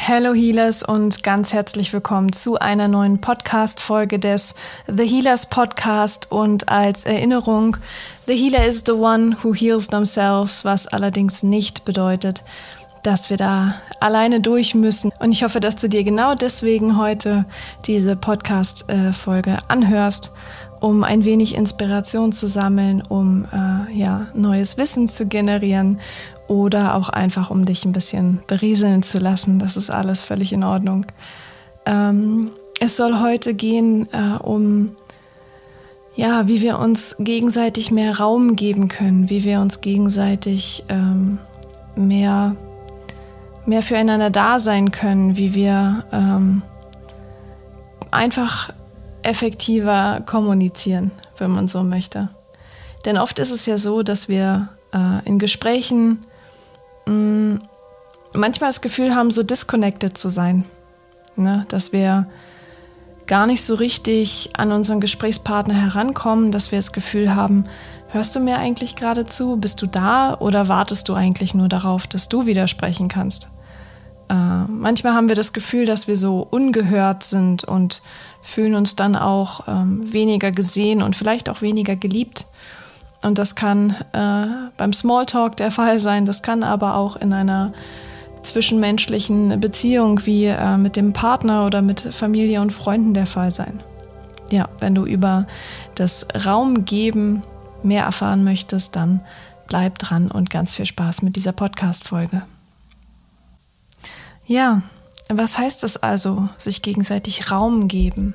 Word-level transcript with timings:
Hello 0.00 0.32
Healers 0.32 0.84
und 0.84 1.22
ganz 1.24 1.52
herzlich 1.52 1.92
willkommen 1.92 2.32
zu 2.32 2.56
einer 2.56 2.86
neuen 2.86 3.20
Podcast-Folge 3.20 4.18
des 4.20 4.54
The 4.86 5.04
Healers 5.04 5.46
Podcast. 5.46 6.30
Und 6.30 6.68
als 6.68 7.04
Erinnerung, 7.04 7.76
The 8.26 8.34
Healer 8.34 8.64
is 8.64 8.84
the 8.86 8.92
one 8.92 9.36
who 9.42 9.52
heals 9.52 9.88
themselves, 9.88 10.64
was 10.64 10.86
allerdings 10.86 11.42
nicht 11.42 11.84
bedeutet, 11.84 12.42
dass 13.02 13.28
wir 13.28 13.36
da 13.36 13.74
alleine 14.00 14.40
durch 14.40 14.74
müssen. 14.74 15.10
Und 15.18 15.32
ich 15.32 15.42
hoffe, 15.42 15.60
dass 15.60 15.76
du 15.76 15.88
dir 15.88 16.04
genau 16.04 16.34
deswegen 16.34 16.96
heute 16.96 17.44
diese 17.84 18.16
Podcast-Folge 18.16 19.58
anhörst, 19.66 20.30
um 20.80 21.02
ein 21.02 21.24
wenig 21.24 21.54
Inspiration 21.54 22.32
zu 22.32 22.46
sammeln, 22.46 23.02
um 23.02 23.46
äh, 23.52 23.92
ja, 23.92 24.28
neues 24.32 24.78
Wissen 24.78 25.08
zu 25.08 25.26
generieren 25.26 25.98
oder 26.48 26.94
auch 26.94 27.08
einfach, 27.08 27.50
um 27.50 27.64
dich 27.64 27.84
ein 27.84 27.92
bisschen 27.92 28.42
berieseln 28.46 29.02
zu 29.02 29.18
lassen. 29.18 29.58
Das 29.58 29.76
ist 29.76 29.90
alles 29.90 30.22
völlig 30.22 30.52
in 30.52 30.64
Ordnung. 30.64 31.06
Ähm, 31.86 32.50
es 32.80 32.96
soll 32.96 33.20
heute 33.20 33.54
gehen 33.54 34.08
äh, 34.12 34.42
um, 34.42 34.92
ja, 36.16 36.48
wie 36.48 36.60
wir 36.60 36.78
uns 36.78 37.16
gegenseitig 37.18 37.90
mehr 37.90 38.18
Raum 38.18 38.56
geben 38.56 38.88
können, 38.88 39.30
wie 39.30 39.44
wir 39.44 39.60
uns 39.60 39.80
gegenseitig 39.80 40.84
ähm, 40.88 41.38
mehr, 41.94 42.56
mehr 43.66 43.82
füreinander 43.82 44.30
da 44.30 44.58
sein 44.58 44.90
können, 44.90 45.36
wie 45.36 45.54
wir 45.54 46.04
ähm, 46.12 46.62
einfach 48.10 48.70
effektiver 49.22 50.22
kommunizieren, 50.24 51.10
wenn 51.36 51.50
man 51.50 51.68
so 51.68 51.82
möchte. 51.82 52.28
Denn 53.04 53.18
oft 53.18 53.38
ist 53.38 53.50
es 53.50 53.66
ja 53.66 53.78
so, 53.78 54.02
dass 54.02 54.28
wir 54.28 54.68
äh, 54.92 55.26
in 55.26 55.38
Gesprächen 55.38 56.18
mm, 57.08 57.62
manchmal 58.34 58.70
das 58.70 58.80
Gefühl 58.80 59.14
haben, 59.14 59.30
so 59.30 59.42
disconnected 59.42 60.16
zu 60.16 60.28
sein. 60.28 60.64
Ne? 61.36 61.64
Dass 61.68 61.92
wir 61.92 62.26
gar 63.26 63.46
nicht 63.46 63.62
so 63.62 63.74
richtig 63.74 64.50
an 64.56 64.72
unseren 64.72 65.00
Gesprächspartner 65.00 65.74
herankommen, 65.74 66.50
dass 66.50 66.72
wir 66.72 66.78
das 66.78 66.92
Gefühl 66.92 67.34
haben, 67.34 67.64
hörst 68.08 68.34
du 68.34 68.40
mir 68.40 68.58
eigentlich 68.58 68.96
gerade 68.96 69.26
zu? 69.26 69.56
Bist 69.58 69.82
du 69.82 69.86
da 69.86 70.34
oder 70.38 70.68
wartest 70.68 71.08
du 71.08 71.14
eigentlich 71.14 71.54
nur 71.54 71.68
darauf, 71.68 72.06
dass 72.06 72.28
du 72.28 72.46
widersprechen 72.46 73.08
kannst? 73.08 73.48
Äh, 74.28 74.34
manchmal 74.34 75.14
haben 75.14 75.28
wir 75.28 75.36
das 75.36 75.52
Gefühl, 75.52 75.84
dass 75.84 76.08
wir 76.08 76.16
so 76.16 76.46
ungehört 76.50 77.22
sind 77.22 77.64
und 77.64 78.02
fühlen 78.42 78.74
uns 78.74 78.96
dann 78.96 79.14
auch 79.14 79.68
ähm, 79.68 80.12
weniger 80.12 80.50
gesehen 80.50 81.02
und 81.02 81.16
vielleicht 81.16 81.48
auch 81.48 81.60
weniger 81.62 81.96
geliebt. 81.96 82.46
Und 83.22 83.38
das 83.38 83.54
kann 83.54 83.96
äh, 84.12 84.46
beim 84.76 84.92
Smalltalk 84.92 85.56
der 85.56 85.70
Fall 85.70 85.98
sein, 85.98 86.24
das 86.24 86.42
kann 86.42 86.62
aber 86.62 86.94
auch 86.94 87.16
in 87.16 87.32
einer 87.32 87.72
zwischenmenschlichen 88.42 89.60
Beziehung 89.60 90.24
wie 90.24 90.46
äh, 90.46 90.76
mit 90.76 90.96
dem 90.96 91.12
Partner 91.12 91.66
oder 91.66 91.82
mit 91.82 92.00
Familie 92.00 92.60
und 92.60 92.72
Freunden 92.72 93.14
der 93.14 93.26
Fall 93.26 93.50
sein. 93.50 93.82
Ja, 94.50 94.68
wenn 94.78 94.94
du 94.94 95.04
über 95.04 95.46
das 95.94 96.26
Raumgeben 96.46 97.42
mehr 97.82 98.04
erfahren 98.04 98.44
möchtest, 98.44 98.96
dann 98.96 99.20
bleib 99.66 99.98
dran 99.98 100.30
und 100.30 100.50
ganz 100.50 100.74
viel 100.74 100.86
Spaß 100.86 101.22
mit 101.22 101.36
dieser 101.36 101.52
Podcast-Folge. 101.52 102.42
Ja, 104.46 104.80
was 105.28 105.58
heißt 105.58 105.84
es 105.84 105.98
also, 105.98 106.48
sich 106.56 106.80
gegenseitig 106.80 107.50
Raum 107.50 107.86
geben? 107.86 108.34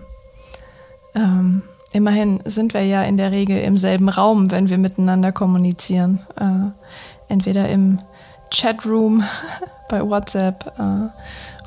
Ähm, 1.15 1.63
Immerhin 1.93 2.39
sind 2.43 2.73
wir 2.73 2.83
ja 2.83 3.03
in 3.03 3.17
der 3.17 3.33
Regel 3.33 3.61
im 3.61 3.77
selben 3.77 4.09
Raum, 4.09 4.49
wenn 4.49 4.67
wir 4.67 4.79
miteinander 4.79 5.31
kommunizieren. 5.31 6.21
Äh, 6.39 6.71
entweder 7.31 7.69
im 7.69 7.99
Chatroom 8.51 9.23
bei 9.89 10.01
WhatsApp 10.01 10.73
äh, 10.79 11.09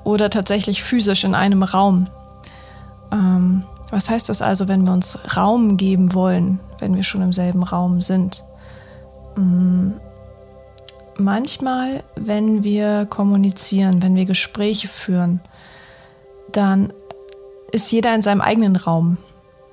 oder 0.03 0.29
tatsächlich 0.29 0.83
physisch 0.83 1.23
in 1.23 1.37
einem 1.37 1.63
Raum. 1.63 2.07
Ähm, 3.13 3.63
was 3.91 4.11
heißt 4.11 4.29
das 4.29 4.43
also, 4.43 4.67
wenn 4.67 4.85
wir 4.85 4.93
uns 4.93 5.17
Raum 5.37 5.77
geben 5.77 6.13
wollen, 6.13 6.59
wenn 6.81 6.97
wir 6.97 7.05
schon 7.05 7.23
im 7.23 7.33
selben 7.33 7.63
Raum 7.63 8.01
sind? 8.03 8.43
Ähm, 9.37 9.95
manchmal, 11.19 12.03
wenn 12.17 12.65
wir 12.65 13.07
kommunizieren, 13.07 14.03
wenn 14.03 14.17
wir 14.17 14.25
Gespräche 14.25 14.89
führen, 14.89 15.41
dann 16.51 16.93
ist 17.71 17.93
jeder 17.93 18.13
in 18.13 18.23
seinem 18.23 18.41
eigenen 18.41 18.75
Raum 18.75 19.19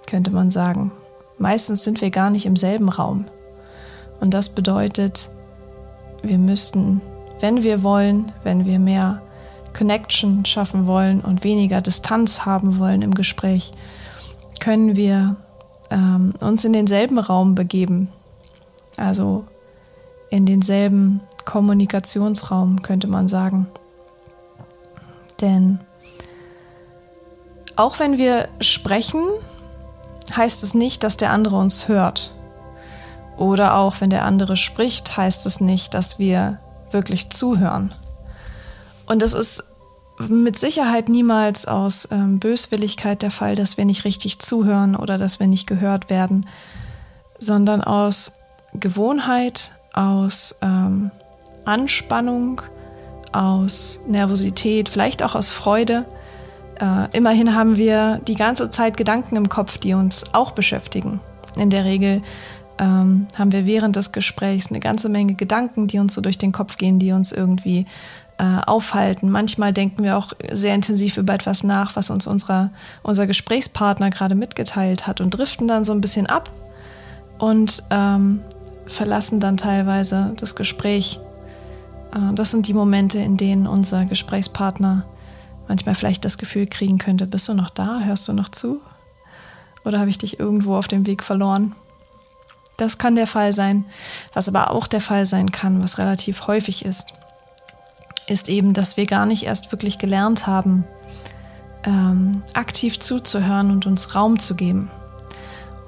könnte 0.07 0.31
man 0.31 0.51
sagen. 0.51 0.91
Meistens 1.37 1.83
sind 1.83 2.01
wir 2.01 2.11
gar 2.11 2.29
nicht 2.29 2.45
im 2.45 2.55
selben 2.55 2.89
Raum. 2.89 3.25
Und 4.21 4.33
das 4.33 4.49
bedeutet, 4.49 5.29
wir 6.21 6.37
müssten, 6.37 7.01
wenn 7.39 7.63
wir 7.63 7.83
wollen, 7.83 8.31
wenn 8.43 8.65
wir 8.65 8.79
mehr 8.79 9.21
Connection 9.73 10.45
schaffen 10.45 10.85
wollen 10.85 11.21
und 11.21 11.43
weniger 11.43 11.81
Distanz 11.81 12.45
haben 12.45 12.79
wollen 12.79 13.01
im 13.01 13.13
Gespräch, 13.13 13.73
können 14.59 14.95
wir 14.95 15.35
ähm, 15.89 16.33
uns 16.39 16.63
in 16.63 16.73
denselben 16.73 17.19
Raum 17.19 17.55
begeben. 17.55 18.09
Also 18.97 19.43
in 20.29 20.45
denselben 20.45 21.21
Kommunikationsraum, 21.45 22.81
könnte 22.81 23.07
man 23.07 23.27
sagen. 23.27 23.67
Denn 25.41 25.79
auch 27.75 27.99
wenn 27.99 28.17
wir 28.17 28.47
sprechen, 28.61 29.23
heißt 30.35 30.63
es 30.63 30.73
nicht, 30.73 31.03
dass 31.03 31.17
der 31.17 31.31
andere 31.31 31.57
uns 31.57 31.87
hört. 31.87 32.33
Oder 33.37 33.75
auch 33.75 33.99
wenn 33.99 34.09
der 34.09 34.25
andere 34.25 34.55
spricht, 34.55 35.17
heißt 35.17 35.45
es 35.45 35.59
nicht, 35.59 35.93
dass 35.93 36.19
wir 36.19 36.59
wirklich 36.91 37.29
zuhören. 37.29 37.93
Und 39.05 39.21
es 39.23 39.33
ist 39.33 39.63
mit 40.19 40.57
Sicherheit 40.57 41.09
niemals 41.09 41.65
aus 41.67 42.07
ähm, 42.11 42.39
Böswilligkeit 42.39 43.21
der 43.21 43.31
Fall, 43.31 43.55
dass 43.55 43.77
wir 43.77 43.85
nicht 43.85 44.05
richtig 44.05 44.39
zuhören 44.39 44.95
oder 44.95 45.17
dass 45.17 45.39
wir 45.39 45.47
nicht 45.47 45.67
gehört 45.67 46.09
werden, 46.09 46.47
sondern 47.39 47.81
aus 47.81 48.33
Gewohnheit, 48.73 49.71
aus 49.93 50.55
ähm, 50.61 51.11
Anspannung, 51.65 52.61
aus 53.31 53.99
Nervosität, 54.07 54.89
vielleicht 54.89 55.23
auch 55.23 55.35
aus 55.35 55.51
Freude 55.51 56.05
äh, 56.83 57.07
immerhin 57.17 57.55
haben 57.55 57.77
wir 57.77 58.19
die 58.27 58.35
ganze 58.35 58.69
Zeit 58.69 58.97
Gedanken 58.97 59.37
im 59.37 59.47
Kopf, 59.47 59.77
die 59.77 59.93
uns 59.93 60.33
auch 60.33 60.51
beschäftigen. 60.51 61.21
In 61.55 61.69
der 61.69 61.85
Regel 61.85 62.21
ähm, 62.77 63.27
haben 63.37 63.53
wir 63.53 63.65
während 63.65 63.95
des 63.95 64.11
Gesprächs 64.11 64.69
eine 64.69 64.81
ganze 64.81 65.07
Menge 65.07 65.35
Gedanken, 65.35 65.87
die 65.87 65.99
uns 65.99 66.13
so 66.13 66.19
durch 66.19 66.37
den 66.37 66.51
Kopf 66.51 66.77
gehen, 66.77 66.99
die 66.99 67.13
uns 67.13 67.31
irgendwie 67.31 67.85
äh, 68.37 68.61
aufhalten. 68.65 69.31
Manchmal 69.31 69.71
denken 69.71 70.03
wir 70.03 70.17
auch 70.17 70.33
sehr 70.51 70.75
intensiv 70.75 71.17
über 71.17 71.33
etwas 71.33 71.63
nach, 71.63 71.95
was 71.95 72.09
uns 72.09 72.27
unserer, 72.27 72.71
unser 73.01 73.27
Gesprächspartner 73.27 74.09
gerade 74.09 74.35
mitgeteilt 74.35 75.07
hat 75.07 75.21
und 75.21 75.29
driften 75.29 75.67
dann 75.67 75.85
so 75.85 75.93
ein 75.93 76.01
bisschen 76.01 76.27
ab 76.27 76.49
und 77.37 77.83
ähm, 77.91 78.41
verlassen 78.87 79.39
dann 79.39 79.55
teilweise 79.55 80.33
das 80.35 80.55
Gespräch. 80.55 81.19
Äh, 82.13 82.33
das 82.33 82.51
sind 82.51 82.67
die 82.67 82.73
Momente, 82.73 83.19
in 83.19 83.37
denen 83.37 83.67
unser 83.67 84.03
Gesprächspartner 84.03 85.05
manchmal 85.67 85.95
vielleicht 85.95 86.25
das 86.25 86.37
Gefühl 86.37 86.67
kriegen 86.67 86.97
könnte, 86.97 87.25
bist 87.27 87.47
du 87.47 87.53
noch 87.53 87.69
da? 87.69 88.01
Hörst 88.01 88.27
du 88.27 88.33
noch 88.33 88.49
zu? 88.49 88.81
Oder 89.85 89.99
habe 89.99 90.09
ich 90.09 90.17
dich 90.17 90.39
irgendwo 90.39 90.75
auf 90.75 90.87
dem 90.87 91.05
Weg 91.05 91.23
verloren? 91.23 91.75
Das 92.77 92.97
kann 92.97 93.15
der 93.15 93.27
Fall 93.27 93.53
sein. 93.53 93.85
Was 94.33 94.47
aber 94.47 94.71
auch 94.71 94.87
der 94.87 95.01
Fall 95.01 95.25
sein 95.25 95.51
kann, 95.51 95.83
was 95.83 95.97
relativ 95.97 96.47
häufig 96.47 96.85
ist, 96.85 97.13
ist 98.27 98.49
eben, 98.49 98.73
dass 98.73 98.97
wir 98.97 99.05
gar 99.05 99.25
nicht 99.25 99.43
erst 99.43 99.71
wirklich 99.71 99.99
gelernt 99.99 100.47
haben, 100.47 100.85
ähm, 101.83 102.43
aktiv 102.53 102.99
zuzuhören 102.99 103.69
und 103.71 103.85
uns 103.85 104.15
Raum 104.15 104.39
zu 104.39 104.55
geben. 104.55 104.89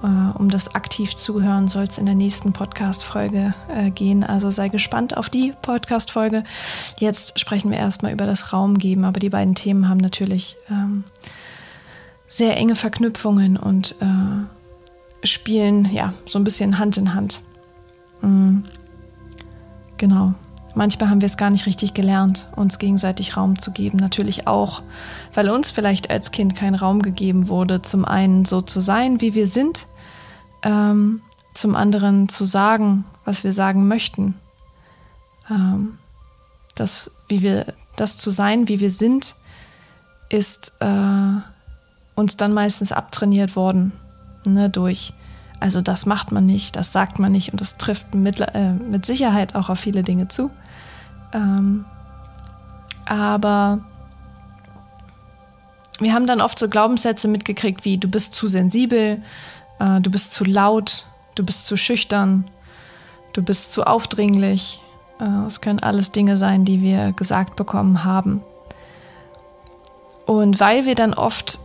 Äh, 0.03 0.37
um 0.37 0.49
das 0.49 0.75
aktiv 0.75 1.15
zuhören 1.15 1.67
soll 1.67 1.83
es 1.83 1.97
in 1.97 2.05
der 2.05 2.15
nächsten 2.15 2.53
Podcast-Folge 2.53 3.53
äh, 3.69 3.91
gehen. 3.91 4.23
Also 4.23 4.51
sei 4.51 4.69
gespannt 4.69 5.17
auf 5.17 5.29
die 5.29 5.53
Podcast-Folge. 5.61 6.43
Jetzt 6.99 7.39
sprechen 7.39 7.71
wir 7.71 7.77
erstmal 7.77 8.11
über 8.11 8.25
das 8.25 8.53
Raumgeben, 8.53 9.05
aber 9.05 9.19
die 9.19 9.29
beiden 9.29 9.55
Themen 9.55 9.89
haben 9.89 9.99
natürlich 9.99 10.55
ähm, 10.69 11.03
sehr 12.27 12.57
enge 12.57 12.75
Verknüpfungen 12.75 13.57
und 13.57 13.95
äh, 14.01 15.25
spielen 15.25 15.91
ja 15.91 16.13
so 16.25 16.39
ein 16.39 16.43
bisschen 16.43 16.77
Hand 16.77 16.97
in 16.97 17.13
Hand. 17.13 17.41
Mhm. 18.21 18.63
Genau. 19.97 20.33
Manchmal 20.75 21.09
haben 21.09 21.21
wir 21.21 21.25
es 21.27 21.37
gar 21.37 21.49
nicht 21.49 21.65
richtig 21.65 21.93
gelernt, 21.93 22.49
uns 22.55 22.79
gegenseitig 22.79 23.37
Raum 23.37 23.57
zu 23.57 23.71
geben. 23.71 23.97
Natürlich 23.97 24.45
auch, 24.45 24.83
weil 25.33 25.49
uns 25.49 25.71
vielleicht 25.71 26.09
als 26.09 26.31
Kind 26.31 26.55
kein 26.55 26.75
Raum 26.75 27.01
gegeben 27.01 27.47
wurde, 27.47 27.81
zum 27.81 28.03
einen 28.03 28.43
so 28.43 28.61
zu 28.61 28.81
sein, 28.81 29.21
wie 29.21 29.33
wir 29.33 29.47
sind, 29.47 29.87
ähm, 30.63 31.21
zum 31.53 31.77
anderen 31.77 32.27
zu 32.27 32.43
sagen, 32.43 33.05
was 33.23 33.45
wir 33.45 33.53
sagen 33.53 33.87
möchten. 33.87 34.35
Ähm, 35.49 35.97
das, 36.75 37.09
wie 37.29 37.41
wir, 37.41 37.67
das 37.95 38.17
zu 38.17 38.29
sein, 38.29 38.67
wie 38.67 38.81
wir 38.81 38.91
sind, 38.91 39.35
ist 40.27 40.75
äh, 40.81 41.37
uns 42.15 42.35
dann 42.35 42.53
meistens 42.53 42.91
abtrainiert 42.91 43.55
worden. 43.55 43.93
Ne, 44.45 44.69
durch, 44.69 45.13
also 45.61 45.81
das 45.81 46.05
macht 46.05 46.33
man 46.33 46.45
nicht, 46.45 46.75
das 46.75 46.91
sagt 46.91 47.17
man 47.17 47.31
nicht 47.31 47.51
und 47.51 47.61
das 47.61 47.77
trifft 47.77 48.13
mit, 48.13 48.41
äh, 48.41 48.73
mit 48.73 49.05
Sicherheit 49.05 49.55
auch 49.55 49.69
auf 49.69 49.79
viele 49.79 50.03
Dinge 50.03 50.27
zu. 50.27 50.51
Ähm, 51.33 51.85
aber 53.05 53.79
wir 55.99 56.13
haben 56.13 56.27
dann 56.27 56.41
oft 56.41 56.59
so 56.59 56.67
Glaubenssätze 56.67 57.27
mitgekriegt 57.27 57.85
wie 57.85 57.97
du 57.97 58.07
bist 58.07 58.33
zu 58.33 58.47
sensibel, 58.47 59.21
äh, 59.79 60.01
du 60.01 60.09
bist 60.09 60.33
zu 60.33 60.43
laut, 60.43 61.05
du 61.35 61.43
bist 61.43 61.67
zu 61.67 61.77
schüchtern, 61.77 62.49
du 63.33 63.41
bist 63.41 63.71
zu 63.71 63.85
aufdringlich. 63.85 64.81
Äh, 65.19 65.45
es 65.47 65.61
können 65.61 65.79
alles 65.79 66.11
Dinge 66.11 66.37
sein, 66.37 66.65
die 66.65 66.81
wir 66.81 67.13
gesagt 67.13 67.55
bekommen 67.55 68.03
haben. 68.03 68.41
Und 70.25 70.59
weil 70.59 70.85
wir 70.85 70.95
dann 70.95 71.13
oft 71.13 71.59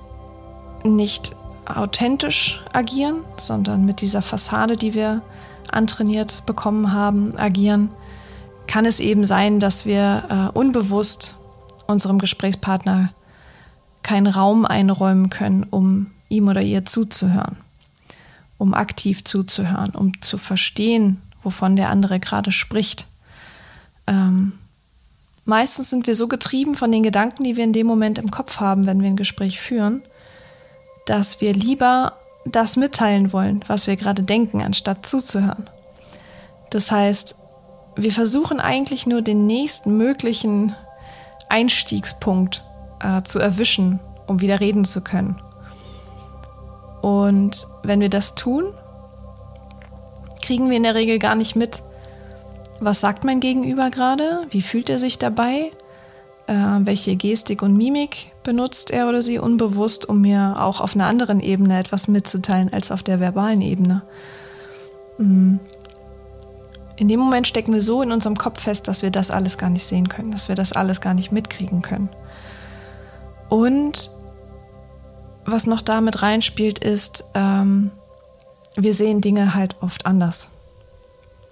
nicht 0.85 1.35
authentisch 1.67 2.62
agieren, 2.73 3.25
sondern 3.37 3.85
mit 3.85 4.01
dieser 4.01 4.23
Fassade, 4.23 4.77
die 4.77 4.95
wir 4.95 5.23
antrainiert 5.71 6.45
bekommen 6.47 6.93
haben, 6.93 7.37
agieren, 7.39 7.91
kann 8.70 8.87
es 8.87 9.00
eben 9.00 9.25
sein, 9.25 9.58
dass 9.58 9.84
wir 9.84 10.52
äh, 10.55 10.56
unbewusst 10.56 11.34
unserem 11.88 12.20
Gesprächspartner 12.20 13.12
keinen 14.05 14.28
Raum 14.28 14.64
einräumen 14.64 15.28
können, 15.28 15.64
um 15.64 16.12
ihm 16.28 16.46
oder 16.46 16.62
ihr 16.62 16.84
zuzuhören, 16.84 17.56
um 18.58 18.72
aktiv 18.72 19.25
zuzuhören, 19.25 19.90
um 19.90 20.20
zu 20.20 20.38
verstehen, 20.38 21.20
wovon 21.43 21.75
der 21.75 21.90
andere 21.90 22.20
gerade 22.20 22.52
spricht. 22.52 23.08
Ähm, 24.06 24.52
meistens 25.44 25.90
sind 25.90 26.06
wir 26.06 26.14
so 26.14 26.28
getrieben 26.28 26.76
von 26.76 26.93
den 26.93 27.02
Gedanken, 27.02 27.43
die 27.43 27.56
wir 27.56 27.64
in 27.64 27.73
dem 27.73 27.88
Moment 27.88 28.20
im 28.20 28.31
Kopf 28.31 28.61
haben, 28.61 28.87
wenn 28.87 29.00
wir 29.00 29.08
ein 29.08 29.16
Gespräch 29.16 29.58
führen, 29.58 30.00
dass 31.06 31.40
wir 31.40 31.55
lieber 31.55 32.12
das 32.44 32.76
mitteilen 32.76 33.32
wollen, 33.32 33.64
was 33.66 33.88
wir 33.88 33.96
gerade 33.96 34.23
denken, 34.23 34.62
anstatt 34.62 35.06
zuzuhören. 35.06 35.69
Das 36.70 36.93
heißt, 36.93 37.34
wir 37.96 38.12
versuchen 38.12 38.60
eigentlich 38.60 39.06
nur 39.06 39.22
den 39.22 39.46
nächsten 39.46 39.96
möglichen 39.96 40.75
Einstiegspunkt 41.48 42.64
äh, 43.00 43.22
zu 43.22 43.38
erwischen, 43.38 44.00
um 44.26 44.40
wieder 44.40 44.60
reden 44.60 44.84
zu 44.84 45.02
können. 45.02 45.40
Und 47.02 47.66
wenn 47.82 48.00
wir 48.00 48.10
das 48.10 48.34
tun, 48.34 48.72
kriegen 50.42 50.70
wir 50.70 50.76
in 50.76 50.82
der 50.82 50.94
Regel 50.94 51.19
gar 51.19 51.34
nicht 51.34 51.56
mit, 51.56 51.82
was 52.81 53.00
sagt 53.00 53.25
mein 53.25 53.40
Gegenüber 53.40 53.90
gerade, 53.90 54.42
wie 54.50 54.62
fühlt 54.62 54.88
er 54.88 54.98
sich 54.98 55.19
dabei, 55.19 55.72
äh, 56.46 56.54
welche 56.81 57.16
Gestik 57.16 57.62
und 57.62 57.76
Mimik 57.76 58.32
benutzt 58.42 58.90
er 58.90 59.08
oder 59.08 59.22
sie 59.22 59.38
unbewusst, 59.38 60.08
um 60.08 60.20
mir 60.20 60.56
auch 60.58 60.81
auf 60.81 60.94
einer 60.94 61.06
anderen 61.06 61.40
Ebene 61.40 61.78
etwas 61.78 62.08
mitzuteilen 62.08 62.72
als 62.72 62.90
auf 62.90 63.02
der 63.02 63.20
verbalen 63.20 63.62
Ebene. 63.62 64.02
Mm. 65.19 65.56
In 67.00 67.08
dem 67.08 67.19
Moment 67.19 67.49
stecken 67.49 67.73
wir 67.73 67.81
so 67.81 68.02
in 68.02 68.12
unserem 68.12 68.37
Kopf 68.37 68.61
fest, 68.61 68.87
dass 68.87 69.02
wir 69.02 69.11
das 69.11 69.31
alles 69.31 69.56
gar 69.56 69.70
nicht 69.70 69.87
sehen 69.87 70.11
können, 70.11 70.32
dass 70.32 70.50
wir 70.50 70.55
das 70.55 70.75
alles 70.75 71.00
gar 71.00 71.14
nicht 71.14 71.32
mitkriegen 71.32 71.81
können. 71.81 72.11
Und 73.49 74.11
was 75.47 75.67
noch 75.67 75.81
damit 75.81 76.20
reinspielt, 76.20 76.79
ist, 76.79 77.25
ähm, 77.32 77.91
wir 78.76 78.93
sehen 78.93 79.23
Dinge 79.23 79.55
halt 79.55 79.76
oft 79.81 80.05
anders. 80.05 80.50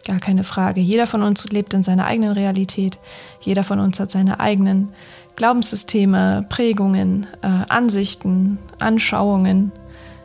Gar 0.07 0.19
keine 0.19 0.45
Frage. 0.45 0.83
Jeder 0.83 1.07
von 1.07 1.23
uns 1.23 1.49
lebt 1.49 1.73
in 1.73 1.83
seiner 1.83 2.05
eigenen 2.05 2.33
Realität. 2.33 2.99
Jeder 3.41 3.65
von 3.65 3.81
uns 3.81 3.99
hat 4.01 4.11
seine 4.11 4.41
eigenen 4.41 4.93
Glaubenssysteme, 5.35 6.45
Prägungen, 6.51 7.27
äh, 7.41 7.47
Ansichten, 7.71 8.59
Anschauungen, 8.81 9.73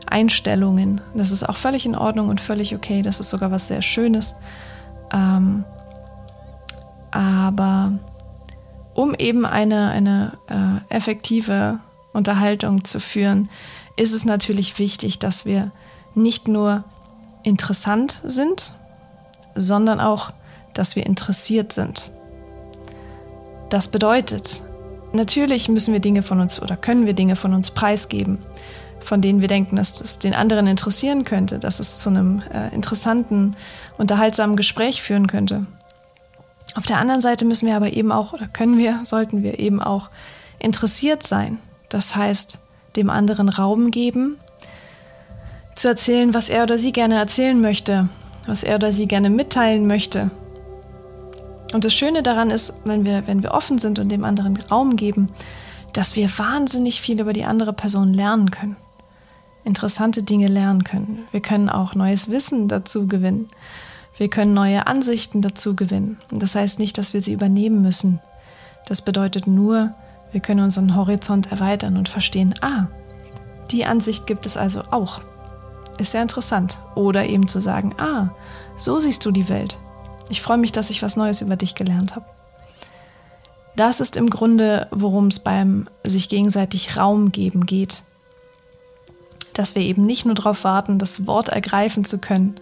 Einstellungen. 0.06 1.00
Das 1.16 1.32
ist 1.32 1.48
auch 1.48 1.56
völlig 1.56 1.86
in 1.86 1.96
Ordnung 1.96 2.28
und 2.28 2.42
völlig 2.42 2.76
okay. 2.76 3.02
Das 3.04 3.22
ist 3.22 3.30
sogar 3.30 3.52
was 3.52 3.70
sehr 3.70 3.82
Schönes. 3.82 4.36
Ähm, 5.14 5.64
aber 7.12 7.92
um 8.96 9.14
eben 9.16 9.46
eine, 9.46 9.90
eine 9.90 10.38
äh, 10.90 10.96
effektive 10.96 11.80
Unterhaltung 12.12 12.84
zu 12.84 13.00
führen, 13.00 13.50
ist 13.96 14.14
es 14.14 14.26
natürlich 14.26 14.80
wichtig, 14.80 15.20
dass 15.20 15.46
wir 15.46 15.72
nicht 16.16 16.48
nur 16.48 16.84
interessant 17.44 18.22
sind, 18.24 18.74
sondern 19.56 20.00
auch, 20.00 20.32
dass 20.74 20.96
wir 20.96 21.06
interessiert 21.06 21.72
sind. 21.72 22.12
Das 23.70 23.88
bedeutet, 23.88 24.64
natürlich 25.12 25.70
müssen 25.70 25.94
wir 25.94 26.00
Dinge 26.00 26.24
von 26.24 26.40
uns 26.40 26.62
oder 26.62 26.78
können 26.78 27.06
wir 27.06 27.14
Dinge 27.14 27.36
von 27.36 27.54
uns 27.54 27.72
preisgeben, 27.72 28.40
von 29.04 29.22
denen 29.22 29.42
wir 29.42 29.48
denken, 29.48 29.76
dass 29.76 30.00
es 30.02 30.20
den 30.20 30.36
anderen 30.36 30.68
interessieren 30.68 31.24
könnte, 31.24 31.60
dass 31.60 31.80
es 31.80 31.98
zu 31.98 32.10
einem 32.10 32.42
äh, 32.54 32.74
interessanten, 32.74 33.56
unterhaltsamen 33.98 34.56
Gespräch 34.56 35.02
führen 35.02 35.28
könnte. 35.28 35.66
Auf 36.76 36.86
der 36.86 36.98
anderen 36.98 37.22
Seite 37.22 37.46
müssen 37.46 37.68
wir 37.68 37.76
aber 37.76 37.94
eben 37.94 38.12
auch, 38.12 38.34
oder 38.34 38.48
können 38.48 38.78
wir, 38.78 39.02
sollten 39.04 39.44
wir 39.44 39.60
eben 39.60 39.82
auch 39.82 40.10
interessiert 40.60 41.24
sein. 41.24 41.60
Das 41.90 42.16
heißt, 42.16 42.60
dem 42.96 43.10
anderen 43.10 43.50
Raum 43.50 43.92
geben, 43.92 44.38
zu 45.76 45.88
erzählen, 45.88 46.34
was 46.34 46.50
er 46.50 46.64
oder 46.64 46.78
sie 46.78 46.92
gerne 46.92 47.16
erzählen 47.16 47.60
möchte, 47.60 48.10
was 48.48 48.64
er 48.64 48.76
oder 48.76 48.92
sie 48.92 49.08
gerne 49.08 49.30
mitteilen 49.30 49.88
möchte. 49.88 50.32
Und 51.74 51.86
das 51.86 51.94
Schöne 51.94 52.22
daran 52.22 52.52
ist, 52.52 52.74
wenn 52.86 53.04
wir, 53.04 53.26
wenn 53.28 53.42
wir 53.42 53.52
offen 53.52 53.80
sind 53.80 53.98
und 53.98 54.10
dem 54.10 54.24
anderen 54.24 54.58
Raum 54.58 54.96
geben, 54.96 55.30
dass 55.94 56.16
wir 56.16 56.30
wahnsinnig 56.38 57.02
viel 57.02 57.20
über 57.20 57.34
die 57.34 57.46
andere 57.46 57.74
Person 57.74 58.14
lernen 58.14 58.52
können. 58.52 58.76
Interessante 59.66 60.24
Dinge 60.24 60.48
lernen 60.48 60.84
können. 60.84 61.26
Wir 61.32 61.42
können 61.42 61.70
auch 61.70 61.96
neues 61.96 62.30
Wissen 62.30 62.68
dazu 62.68 63.08
gewinnen. 63.08 63.50
Wir 64.18 64.30
können 64.30 64.54
neue 64.54 64.88
Ansichten 64.88 65.42
dazu 65.42 65.76
gewinnen. 65.76 66.18
Das 66.30 66.56
heißt 66.56 66.80
nicht, 66.80 66.98
dass 66.98 67.14
wir 67.14 67.22
sie 67.22 67.34
übernehmen 67.34 67.82
müssen. 67.82 68.20
Das 68.88 69.02
bedeutet 69.02 69.48
nur, 69.48 69.94
wir 70.32 70.42
können 70.42 70.64
unseren 70.64 70.96
Horizont 70.96 71.52
erweitern 71.52 71.98
und 71.98 72.10
verstehen, 72.10 72.54
ah, 72.62 72.88
die 73.72 73.86
Ansicht 73.86 74.28
gibt 74.28 74.46
es 74.46 74.58
also 74.58 74.84
auch. 74.92 75.22
Ist 75.98 76.12
sehr 76.12 76.22
interessant. 76.22 76.78
Oder 76.96 77.26
eben 77.26 77.48
zu 77.48 77.60
sagen, 77.62 77.96
ah, 77.98 78.30
so 78.76 79.00
siehst 79.00 79.26
du 79.26 79.32
die 79.32 79.50
Welt. 79.50 79.78
Ich 80.30 80.42
freue 80.42 80.58
mich, 80.58 80.72
dass 80.72 80.90
ich 80.90 81.02
was 81.02 81.16
Neues 81.16 81.42
über 81.42 81.56
dich 81.56 81.76
gelernt 81.76 82.16
habe. 82.16 82.26
Das 83.76 84.00
ist 84.00 84.18
im 84.18 84.30
Grunde, 84.30 84.88
worum 84.92 85.28
es 85.28 85.40
beim 85.40 85.88
sich 86.04 86.30
gegenseitig 86.30 86.98
Raum 86.98 87.32
geben 87.32 87.66
geht. 87.66 88.04
Dass 89.54 89.76
wir 89.76 89.82
eben 89.84 90.06
nicht 90.06 90.26
nur 90.26 90.36
darauf 90.36 90.64
warten, 90.64 91.00
das 91.00 91.28
Wort 91.28 91.50
ergreifen 91.50 92.06
zu 92.06 92.20
können, 92.20 92.56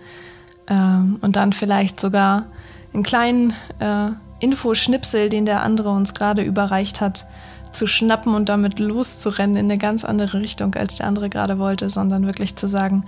ähm, 0.67 1.19
und 1.21 1.35
dann 1.35 1.53
vielleicht 1.53 1.99
sogar 1.99 2.45
einen 2.93 3.03
kleinen 3.03 3.53
äh, 3.79 4.11
Infoschnipsel, 4.39 5.29
den 5.29 5.45
der 5.45 5.61
andere 5.63 5.89
uns 5.89 6.13
gerade 6.13 6.43
überreicht 6.43 7.01
hat, 7.01 7.25
zu 7.71 7.87
schnappen 7.87 8.35
und 8.35 8.49
damit 8.49 8.79
loszurennen 8.79 9.55
in 9.55 9.65
eine 9.65 9.77
ganz 9.77 10.03
andere 10.03 10.39
Richtung, 10.39 10.75
als 10.75 10.95
der 10.95 11.07
andere 11.07 11.29
gerade 11.29 11.57
wollte, 11.57 11.89
sondern 11.89 12.25
wirklich 12.25 12.55
zu 12.55 12.67
sagen, 12.67 13.05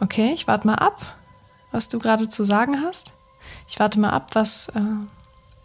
okay, 0.00 0.32
ich 0.34 0.46
warte 0.46 0.66
mal 0.66 0.76
ab, 0.76 1.16
was 1.70 1.88
du 1.88 1.98
gerade 1.98 2.28
zu 2.28 2.44
sagen 2.44 2.82
hast. 2.82 3.12
Ich 3.68 3.78
warte 3.78 4.00
mal 4.00 4.10
ab, 4.10 4.30
was, 4.34 4.68
äh, 4.70 4.80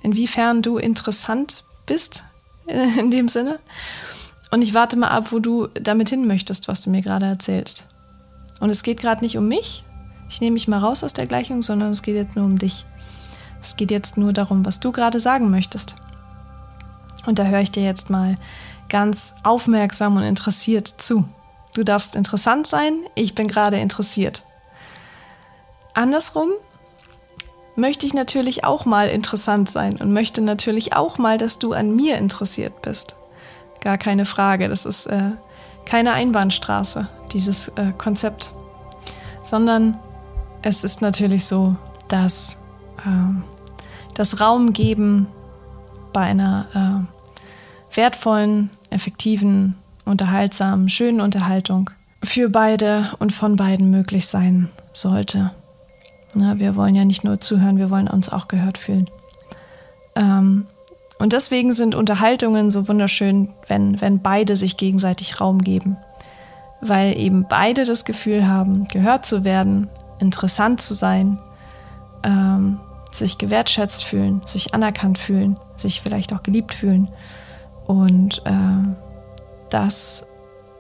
inwiefern 0.01 0.62
du 0.62 0.77
interessant 0.77 1.63
bist 1.86 2.24
in 2.65 3.12
dem 3.12 3.29
Sinne. 3.29 3.60
Und 4.55 4.62
ich 4.62 4.74
warte 4.74 4.95
mal 4.95 5.09
ab, 5.09 5.33
wo 5.33 5.39
du 5.39 5.67
damit 5.74 6.07
hin 6.07 6.27
möchtest, 6.27 6.69
was 6.69 6.79
du 6.79 6.89
mir 6.89 7.01
gerade 7.01 7.25
erzählst. 7.25 7.83
Und 8.62 8.69
es 8.69 8.83
geht 8.83 9.01
gerade 9.01 9.21
nicht 9.21 9.38
um 9.38 9.50
mich, 9.50 9.83
ich 10.29 10.39
nehme 10.39 10.53
mich 10.53 10.69
mal 10.69 10.79
raus 10.79 11.03
aus 11.03 11.12
der 11.12 11.25
Gleichung, 11.25 11.62
sondern 11.62 11.91
es 11.91 12.01
geht 12.01 12.15
jetzt 12.15 12.38
nur 12.38 12.45
um 12.45 12.57
dich. 12.57 12.85
Es 13.62 13.75
geht 13.75 13.91
jetzt 13.91 14.15
nur 14.15 14.31
darum, 14.31 14.65
was 14.65 14.79
du 14.79 14.93
gerade 14.93 15.19
sagen 15.19 15.51
möchtest. 15.51 15.97
Und 17.25 17.38
da 17.38 17.43
höre 17.43 17.59
ich 17.59 17.71
dir 17.71 17.83
jetzt 17.83 18.09
mal 18.09 18.38
ganz 18.88 19.33
aufmerksam 19.43 20.15
und 20.15 20.24
interessiert 20.24 20.88
zu. 20.88 21.27
Du 21.74 21.83
darfst 21.83 22.15
interessant 22.15 22.65
sein, 22.65 22.93
ich 23.13 23.35
bin 23.35 23.50
gerade 23.50 23.77
interessiert. 23.77 24.45
Andersrum 25.93 26.47
möchte 27.75 28.05
ich 28.05 28.13
natürlich 28.13 28.63
auch 28.63 28.85
mal 28.85 29.09
interessant 29.09 29.69
sein 29.69 30.00
und 30.00 30.13
möchte 30.13 30.39
natürlich 30.39 30.93
auch 30.93 31.17
mal, 31.17 31.38
dass 31.38 31.59
du 31.59 31.74
an 31.74 31.93
mir 31.93 32.17
interessiert 32.17 32.81
bist. 32.81 33.17
Gar 33.86 34.00
keine 34.00 34.25
Frage, 34.25 34.68
das 34.68 34.84
ist 34.84 35.06
äh, 35.06 35.30
keine 35.86 36.13
Einbahnstraße, 36.13 37.08
dieses 37.32 37.68
äh, 37.68 37.94
Konzept, 37.96 38.51
sondern 39.44 39.96
es 40.63 40.84
ist 40.84 41.04
natürlich 41.04 41.46
so, 41.46 41.75
dass 42.08 42.58
äh, 43.06 43.42
das 44.15 44.42
Raum 44.42 44.74
geben 44.74 45.27
bei 46.13 46.22
einer 46.22 47.06
äh, 47.94 47.96
wertvollen, 47.96 48.72
effektiven, 48.89 49.75
unterhaltsamen, 50.04 50.89
schönen 50.89 51.22
Unterhaltung 51.22 51.92
für 52.24 52.50
beide 52.50 53.12
und 53.20 53.34
von 53.34 53.56
beiden 53.56 53.92
möglich 53.92 54.25
sein 54.25 54.70
sollte. 54.94 55.51
Na, 56.34 56.58
wir 56.58 56.75
wollen 56.75 56.96
ja 56.96 57.06
nicht 57.06 57.24
nur 57.24 57.39
zuhören, 57.39 57.77
wir 57.77 57.92
wollen 57.92 58.08
uns 58.08 58.30
auch 58.30 58.48
gehört 58.48 58.80
fühlen. 58.80 59.08
Ähm, 60.15 60.65
und 61.17 61.34
deswegen 61.34 61.72
sind 61.72 61.95
Unterhaltungen 61.95 62.72
so 62.72 62.88
wunderschön, 62.88 63.53
wenn, 63.67 64.00
wenn 64.01 64.22
beide 64.22 64.57
sich 64.57 64.77
gegenseitig 64.77 65.39
Raum 65.39 65.60
geben. 65.60 65.98
Weil 66.81 67.17
eben 67.17 67.45
beide 67.48 67.86
das 67.86 68.05
Gefühl 68.05 68.48
haben, 68.48 68.86
gehört 68.89 69.25
zu 69.25 69.43
werden, 69.43 69.89
interessant 70.19 70.81
zu 70.81 70.93
sein, 70.93 71.39
ähm, 72.24 72.79
sich 73.12 73.38
gewertschätzt 73.38 74.03
fühlen, 74.03 74.41
sich 74.45 74.74
anerkannt 74.74 75.17
fühlen, 75.17 75.57
sich 75.77 76.01
vielleicht 76.01 76.34
auch 76.34 76.43
geliebt 76.43 76.74
fühlen. 76.74 77.10
Und 77.86 78.41
äh, 78.45 78.51
das 79.69 80.25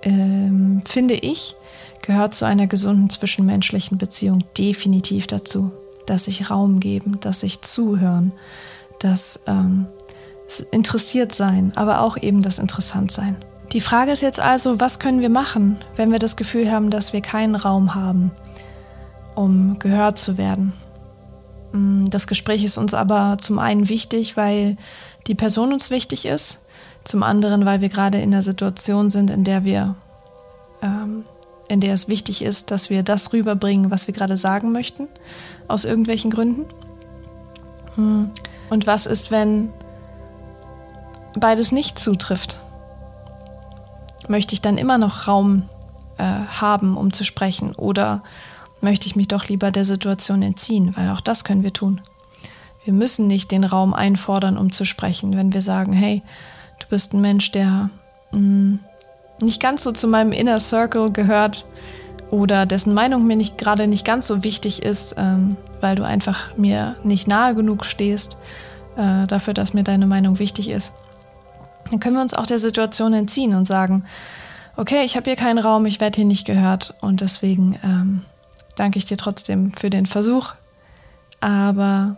ähm, 0.03 0.81
finde 0.85 1.15
ich, 1.15 1.55
gehört 2.01 2.33
zu 2.33 2.45
einer 2.45 2.67
gesunden 2.67 3.09
zwischenmenschlichen 3.09 3.97
Beziehung 3.97 4.43
definitiv 4.57 5.27
dazu, 5.27 5.71
dass 6.05 6.25
sich 6.25 6.49
Raum 6.49 6.79
geben, 6.79 7.19
dass 7.21 7.39
sich 7.39 7.61
zuhören, 7.61 8.33
dass 8.99 9.41
ähm, 9.47 9.87
interessiert 10.71 11.33
sein, 11.33 11.71
aber 11.75 12.01
auch 12.01 12.17
eben 12.17 12.41
das 12.41 12.59
interessant 12.59 13.11
sein. 13.11 13.35
Die 13.71 13.81
Frage 13.81 14.11
ist 14.11 14.21
jetzt 14.21 14.39
also, 14.39 14.79
was 14.79 14.99
können 14.99 15.21
wir 15.21 15.29
machen, 15.29 15.77
wenn 15.95 16.11
wir 16.11 16.19
das 16.19 16.37
Gefühl 16.37 16.71
haben, 16.71 16.91
dass 16.91 17.13
wir 17.13 17.21
keinen 17.21 17.55
Raum 17.55 17.95
haben, 17.95 18.31
um 19.33 19.79
gehört 19.79 20.17
zu 20.17 20.37
werden? 20.37 20.73
Mm, 21.71 22.05
das 22.05 22.27
Gespräch 22.27 22.63
ist 22.63 22.77
uns 22.77 22.93
aber 22.93 23.37
zum 23.39 23.59
einen 23.59 23.89
wichtig, 23.89 24.37
weil 24.37 24.77
die 25.27 25.35
Person 25.35 25.73
uns 25.73 25.89
wichtig 25.89 26.25
ist, 26.25 26.59
zum 27.03 27.23
anderen, 27.23 27.65
weil 27.65 27.81
wir 27.81 27.89
gerade 27.89 28.19
in 28.19 28.33
einer 28.33 28.41
Situation 28.41 29.09
sind, 29.09 29.29
in 29.29 29.43
der 29.43 29.65
wir, 29.65 29.95
ähm, 30.81 31.23
in 31.67 31.81
der 31.81 31.93
es 31.93 32.07
wichtig 32.07 32.43
ist, 32.43 32.71
dass 32.71 32.89
wir 32.89 33.03
das 33.03 33.33
rüberbringen, 33.33 33.91
was 33.91 34.07
wir 34.07 34.13
gerade 34.13 34.37
sagen 34.37 34.71
möchten, 34.71 35.07
aus 35.67 35.85
irgendwelchen 35.85 36.31
Gründen. 36.31 36.65
Hm. 37.95 38.29
Und 38.69 38.87
was 38.87 39.05
ist, 39.05 39.31
wenn 39.31 39.69
beides 41.39 41.71
nicht 41.71 41.99
zutrifft? 41.99 42.57
Möchte 44.27 44.53
ich 44.53 44.61
dann 44.61 44.77
immer 44.77 44.97
noch 44.97 45.27
Raum 45.27 45.63
äh, 46.17 46.23
haben, 46.23 46.97
um 46.97 47.13
zu 47.13 47.23
sprechen? 47.23 47.75
Oder 47.75 48.23
möchte 48.81 49.07
ich 49.07 49.15
mich 49.15 49.27
doch 49.27 49.47
lieber 49.47 49.71
der 49.71 49.85
Situation 49.85 50.41
entziehen? 50.41 50.95
Weil 50.95 51.09
auch 51.09 51.21
das 51.21 51.43
können 51.43 51.63
wir 51.63 51.73
tun. 51.73 52.01
Wir 52.83 52.93
müssen 52.93 53.27
nicht 53.27 53.51
den 53.51 53.63
Raum 53.63 53.93
einfordern, 53.93 54.57
um 54.57 54.71
zu 54.71 54.85
sprechen. 54.85 55.35
Wenn 55.35 55.53
wir 55.53 55.61
sagen, 55.61 55.93
hey, 55.93 56.21
du 56.79 56.87
bist 56.87 57.13
ein 57.13 57.21
Mensch, 57.21 57.51
der 57.51 57.89
mh, 58.31 58.39
mm, 58.39 58.79
nicht 59.41 59.61
ganz 59.61 59.83
so 59.83 59.91
zu 59.91 60.07
meinem 60.07 60.31
Inner 60.31 60.59
Circle 60.59 61.11
gehört 61.11 61.65
oder 62.31 62.65
dessen 62.65 62.93
Meinung 62.93 63.27
mir 63.27 63.35
nicht 63.35 63.57
gerade 63.57 63.85
nicht 63.87 64.05
ganz 64.05 64.27
so 64.27 64.43
wichtig 64.43 64.81
ist, 64.81 65.15
ähm, 65.17 65.57
weil 65.81 65.95
du 65.95 66.03
einfach 66.03 66.55
mir 66.57 66.95
nicht 67.03 67.27
nahe 67.27 67.53
genug 67.53 67.85
stehst 67.85 68.37
äh, 68.95 69.27
dafür, 69.27 69.53
dass 69.53 69.73
mir 69.73 69.83
deine 69.83 70.07
Meinung 70.07 70.39
wichtig 70.39 70.69
ist 70.69 70.93
dann 71.89 71.99
können 71.99 72.15
wir 72.15 72.21
uns 72.21 72.33
auch 72.33 72.45
der 72.45 72.59
Situation 72.59 73.13
entziehen 73.13 73.53
und 73.53 73.65
sagen, 73.65 74.05
okay, 74.75 75.03
ich 75.03 75.15
habe 75.15 75.29
hier 75.29 75.37
keinen 75.37 75.59
Raum, 75.59 75.85
ich 75.85 75.99
werde 75.99 76.17
hier 76.17 76.25
nicht 76.25 76.45
gehört 76.45 76.93
und 77.01 77.21
deswegen 77.21 77.79
ähm, 77.83 78.25
danke 78.75 78.97
ich 78.97 79.05
dir 79.05 79.17
trotzdem 79.17 79.71
für 79.73 79.89
den 79.89 80.05
Versuch, 80.05 80.53
aber 81.39 82.17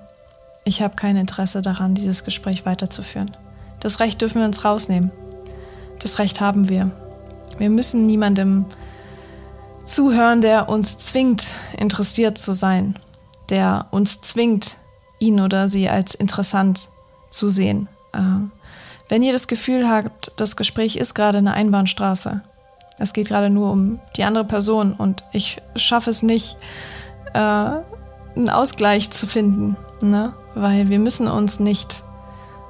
ich 0.64 0.82
habe 0.82 0.96
kein 0.96 1.16
Interesse 1.16 1.62
daran, 1.62 1.96
dieses 1.96 2.24
Gespräch 2.24 2.66
weiterzuführen. 2.66 3.36
Das 3.80 4.00
Recht 4.00 4.22
dürfen 4.22 4.40
wir 4.40 4.46
uns 4.46 4.66
rausnehmen. 4.66 5.12
Das 6.00 6.20
Recht 6.20 6.42
haben 6.42 6.70
wir. 6.70 6.92
Wir 7.58 7.70
müssen 7.70 8.04
niemandem 8.04 8.66
zuhören, 9.84 10.42
der 10.42 10.70
uns 10.70 10.98
zwingt, 10.98 11.52
interessiert 11.78 12.38
zu 12.38 12.54
sein, 12.54 12.96
der 13.50 13.88
uns 13.92 14.22
zwingt, 14.22 14.78
ihn 15.20 15.40
oder 15.40 15.70
sie 15.70 15.90
als 15.90 16.14
interessant 16.14 16.90
zu 17.30 17.50
sehen. 17.50 17.90
Ähm, 18.14 18.52
wenn 19.10 19.24
ihr 19.24 19.34
das 19.34 19.48
Gefühl 19.48 19.90
habt, 19.90 20.32
das 20.38 20.56
Gespräch 20.56 20.96
ist 20.96 21.14
gerade 21.14 21.38
eine 21.38 21.54
Einbahnstraße, 21.54 22.42
es 23.00 23.14
geht 23.14 23.28
gerade 23.28 23.50
nur 23.50 23.72
um 23.72 24.00
die 24.16 24.24
andere 24.24 24.46
Person 24.46 24.94
und 24.94 25.24
ich 25.32 25.62
schaffe 25.76 26.10
es 26.10 26.24
nicht, 26.24 26.58
äh, 27.34 27.40
einen 27.40 28.50
Ausgleich 28.50 29.12
zu 29.12 29.28
finden, 29.28 29.78
ne? 30.02 30.34
weil 30.56 30.90
wir 30.90 31.00
müssen 31.00 31.28
uns 31.28 31.60
nicht 31.60 32.02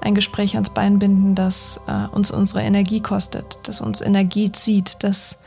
ein 0.01 0.15
Gespräch 0.15 0.55
ans 0.55 0.69
Bein 0.69 0.99
binden, 0.99 1.35
das 1.35 1.79
äh, 1.87 2.07
uns 2.15 2.31
unsere 2.31 2.61
Energie 2.61 3.01
kostet, 3.01 3.59
das 3.63 3.81
uns 3.81 4.01
Energie 4.01 4.51
zieht, 4.51 5.03
das 5.03 5.39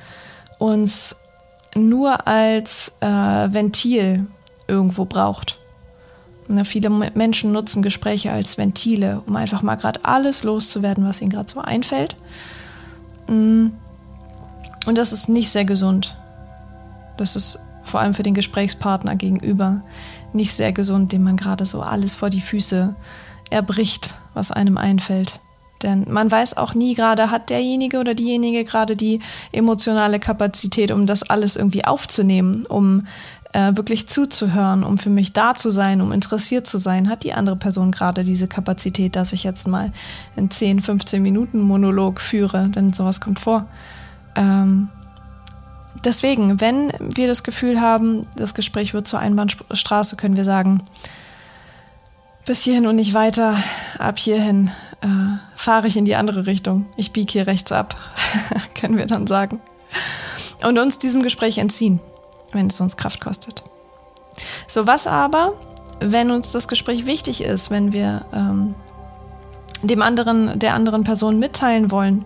uns 0.59 1.16
nur 1.75 2.26
als 2.26 2.97
äh, 3.00 3.06
Ventil 3.06 4.26
irgendwo 4.66 5.04
braucht. 5.04 5.60
Ne, 6.50 6.64
viele 6.64 6.90
Menschen 6.90 7.52
nutzen 7.52 7.80
Gespräche 7.80 8.33
als 8.33 8.59
Ventile, 8.59 9.23
um 9.26 9.37
einfach 9.37 9.62
mal 9.62 9.76
gerade 9.76 10.04
alles 10.04 10.42
loszuwerden, 10.42 11.07
was 11.07 11.23
ihnen 11.23 11.30
gerade 11.30 11.49
so 11.49 11.61
einfällt. 11.61 12.16
Mm. 13.28 13.69
Und 14.87 14.99
das 14.99 15.12
ist 15.12 15.28
nicht 15.28 15.50
sehr 15.50 15.64
gesund. 15.64 16.16
Das 17.16 17.37
ist 17.37 17.61
vor 17.85 18.00
allem 18.00 18.14
für 18.14 18.25
den 18.25 18.35
Gesprächspartner 18.35 19.14
gegenüber 19.14 19.83
nicht 20.33 20.52
sehr 20.52 20.73
gesund, 20.73 21.12
dem 21.12 21.23
man 21.23 21.37
gerade 21.37 21.66
so 21.66 21.83
alles 21.83 22.16
vor 22.16 22.30
die 22.30 22.40
Füße 22.40 22.97
erbricht, 23.50 24.14
was 24.35 24.50
einem 24.50 24.76
einfällt. 24.76 25.40
Denn 25.83 26.07
man 26.09 26.31
weiß 26.31 26.57
auch 26.57 26.75
nie 26.75 26.95
gerade, 26.95 27.31
hat 27.31 27.51
derjenige 27.51 27.99
oder 27.99 28.15
diejenige 28.15 28.65
gerade 28.65 28.97
die 28.97 29.21
emotionale 29.53 30.21
Kapazität, 30.21 30.93
um 30.93 31.07
das 31.07 31.23
alles 31.23 31.57
irgendwie 31.57 31.85
aufzunehmen, 31.85 32.67
um 32.67 33.07
äh, 33.53 33.75
wirklich 33.75 34.07
zuzuhören, 34.07 34.85
um 34.85 34.99
für 34.99 35.11
mich 35.11 35.33
da 35.33 35.55
zu 35.55 35.71
sein, 35.71 36.01
um 36.01 36.13
interessiert 36.13 36.67
zu 36.67 36.79
sein, 36.79 37.09
hat 37.09 37.25
die 37.25 37.33
andere 37.33 37.57
Person 37.57 37.91
gerade 37.91 38.25
diese 38.25 38.47
Kapazität, 38.47 39.17
dass 39.17 39.33
ich 39.33 39.43
jetzt 39.43 39.67
mal 39.67 39.93
in 40.37 40.51
10, 40.51 40.81
15 40.81 41.23
Minuten 41.23 41.61
Monolog 41.61 42.21
führe, 42.21 42.69
denn 42.69 42.93
sowas 42.93 43.21
kommt 43.21 43.41
vor. 43.41 43.67
Ähm, 44.37 44.89
deswegen, 46.05 46.61
wenn 46.61 46.93
wir 47.01 47.27
das 47.27 47.43
Gefühl 47.43 47.81
haben, 47.81 48.27
das 48.37 48.55
Gespräch 48.55 48.95
wird 48.95 49.07
zur 49.07 49.19
Einbahnstraße, 49.19 50.17
können 50.17 50.37
wir 50.37 50.45
sagen, 50.45 50.83
bis 52.47 52.63
hierhin 52.63 52.87
und 52.87 52.97
nicht 52.97 53.15
weiter, 53.15 53.57
ab 53.99 54.19
hierhin 54.19 54.71
äh, 55.02 55.09
fahre 55.54 55.87
ich 55.87 55.97
in 55.97 56.04
die 56.04 56.16
andere 56.16 56.47
Richtung. 56.47 56.87
Ich 56.97 57.12
biege 57.12 57.33
hier 57.33 57.47
rechts 57.47 57.73
ab, 57.73 57.97
können 58.75 58.97
wir 58.97 59.07
dann 59.07 59.26
sagen. 59.26 59.61
Und 60.64 60.78
uns 60.78 60.99
diesem 60.99 61.23
Gespräch 61.23 61.59
entziehen 61.59 62.00
wenn 62.52 62.69
es 62.69 62.80
uns 62.80 62.97
Kraft 62.97 63.21
kostet. 63.21 63.62
So, 64.66 64.87
was 64.87 65.07
aber, 65.07 65.52
wenn 66.00 66.30
uns 66.30 66.52
das 66.52 66.69
Gespräch 66.69 67.07
wichtig 67.07 67.42
ist, 67.42 67.71
wenn 67.71 67.92
wir 67.92 68.25
ähm, 68.33 68.75
dem 69.83 70.02
anderen, 70.02 70.59
der 70.59 70.75
anderen 70.75 71.04
Person 71.04 71.38
mitteilen 71.38 71.90
wollen, 71.90 72.25